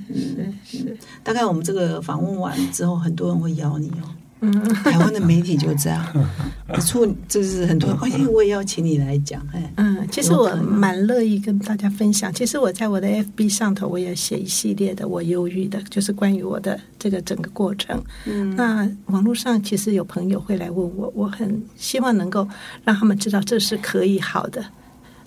[0.63, 0.97] 是。
[1.23, 4.13] 大概我们这个访问完之后，很多人会邀你哦。
[4.83, 6.05] 台湾的媒体就这样，
[6.81, 12.33] 出就是很多，哎，我也要请你来讲，哎，嗯，其实我蛮乐意跟大家分享。
[12.33, 18.01] 其实我在我的 FB 上头，我也写一系列的我忧郁的，就是关于我的这个整个过程。
[18.25, 22.47] 嗯，那网络上其实有朋友会来问我，我很希望能够
[22.83, 24.63] 让他们知道这是可以好的。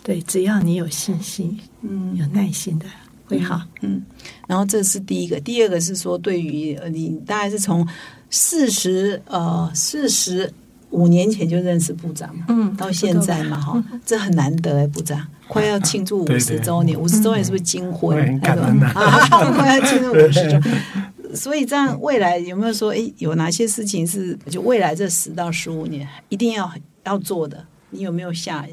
[0.03, 2.87] 对，只要你有信心，嗯，有耐心的
[3.27, 3.63] 会好。
[3.83, 4.03] 嗯，
[4.47, 7.87] 然后这是第一个，第二个是说，对于你大概是从。
[8.31, 10.53] 四十呃，四十
[10.91, 18.39] 五年前就认识部长，嗯，到现在嘛，哈，这很难得哎，部长快要庆祝五十周年，五十周年是不是金婚？
[18.41, 20.59] 感恩 啊，快要庆祝五十周，
[21.35, 26.71] 所以这样未来有没有说，哎，有哪些事情是就未来这十到十五年一定要
[27.05, 27.67] 要做的？
[27.91, 28.67] 你有没有下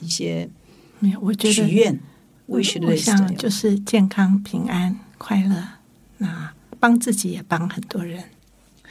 [0.00, 0.48] 一些
[1.00, 1.20] 没有？
[1.20, 1.98] 我觉得许愿，
[2.46, 2.60] 我
[2.96, 5.62] 想就是健康、平安、快乐，
[6.18, 8.22] 那帮自己也帮很多人。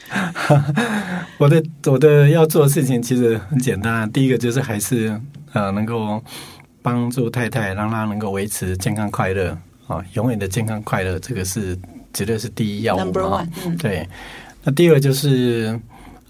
[1.38, 5.20] 我的我的要做的事情其实很简单，第一个就是还是
[5.52, 6.22] 呃能够
[6.80, 9.56] 帮助太太，让她能够维持健康快乐
[9.88, 11.76] 啊，永远的健康快乐，这个是
[12.14, 13.46] 绝对是第一要务啊。
[13.78, 14.08] 对，
[14.62, 15.78] 那第二就是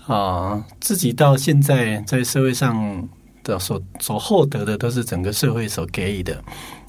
[0.07, 3.07] 啊，自己到现在在社会上
[3.45, 6.43] 的所所获得的都是整个社会所给予的，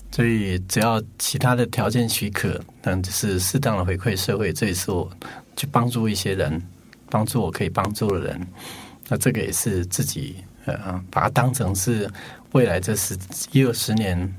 [0.10, 5.12] 所以只要其他的条件许可，但就是适当的回馈社会，这也是我
[5.58, 6.62] 去帮助一些人。
[7.10, 8.48] 帮助我可以帮助的人，
[9.08, 10.36] 那这个也是自己
[10.66, 12.10] 呃，把它当成是
[12.52, 13.18] 未来这十
[13.52, 14.36] 一二十年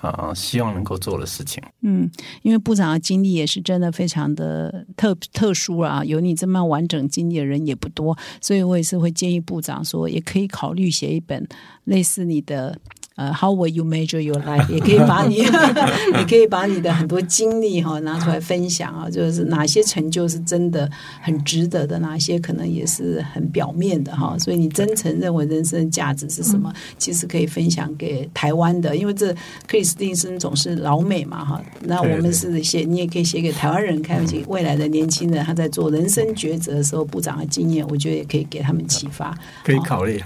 [0.00, 1.62] 啊，希望能够做的事情。
[1.82, 2.10] 嗯，
[2.42, 11.46] 因为部长的经历也是真的非常的特特殊啊，有你这么完整经历的人也不多，所以我也是会建议部长说，也可以考虑写一本
[11.84, 12.78] 类似你的。
[13.16, 14.68] 呃，How will you measure your life？
[14.68, 15.36] 也可以把你，
[16.18, 20.90] 也可以把你的很多经历哈拿出来分享啊，就是哪些成就是真的
[21.22, 24.36] 很值得的，哪些可能也是很表面的哈。
[24.38, 29.32] 所以你真诚认为人生的价值是什么，其实可以分享给台湾的，因为这
[29.68, 31.62] 克里斯汀森总是老美嘛哈。
[31.82, 40.18] 那我们是写，你也可以写给台湾人看，写未来的年轻人他在做人生抉择的时候，部长的经验，我觉得也可以给他们启发，可以考虑。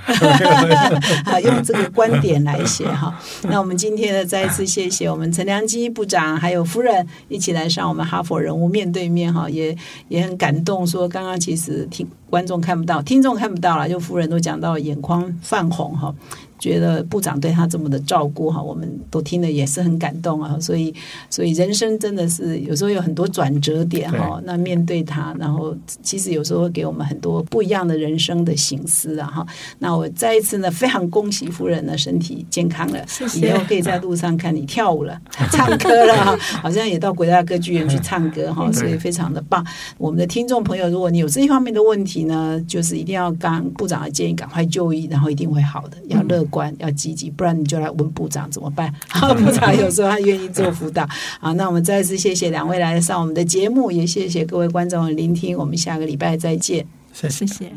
[1.27, 2.59] 好， 用这个观点来。
[2.87, 9.77] 哈，那我们今天呢，再一次谢谢我们陈良基部长还有夫人一起来上我们哈佛人物面对面哈，也
[10.09, 10.87] 也很感动。
[10.87, 16.15] 说刚刚其实听观众看不到，听众看不到了，就夫人都讲到眼眶泛红哈。
[16.59, 20.59] 觉得部长对他这么的照顾哈，我们都听了也是很感动啊。
[20.61, 20.93] 所以，
[21.31, 24.41] 所以人生真的是有时候有很多转折点哈。
[24.45, 29.47] 那面对他，然后其实有时候会给我们很多不一样的人生的形思啊哈。
[29.79, 33.05] 那我再一次呢，非常恭喜夫人呢身体健康了，
[33.37, 35.17] 以后可以在路上看你跳舞了、
[35.53, 39.65] 唱歌了哈，好像也到国家歌剧院去唱歌哈，所以非常的棒。
[39.97, 46.45] 我们的听众朋友，如果你有这一方面的问题呢，就是一定要刚部长的建议，赶快就医，然后一定会好的，要乐。
[46.49, 48.93] 关要积极，不然你就来问部长怎么办？
[49.37, 51.07] 部长有时候他愿意做辅导。
[51.41, 55.57] 好，那我们再次谢谢两位来上我们的节目，也谢谢各位观众的聆听。
[55.57, 57.73] 我们下个礼拜再见，谢谢。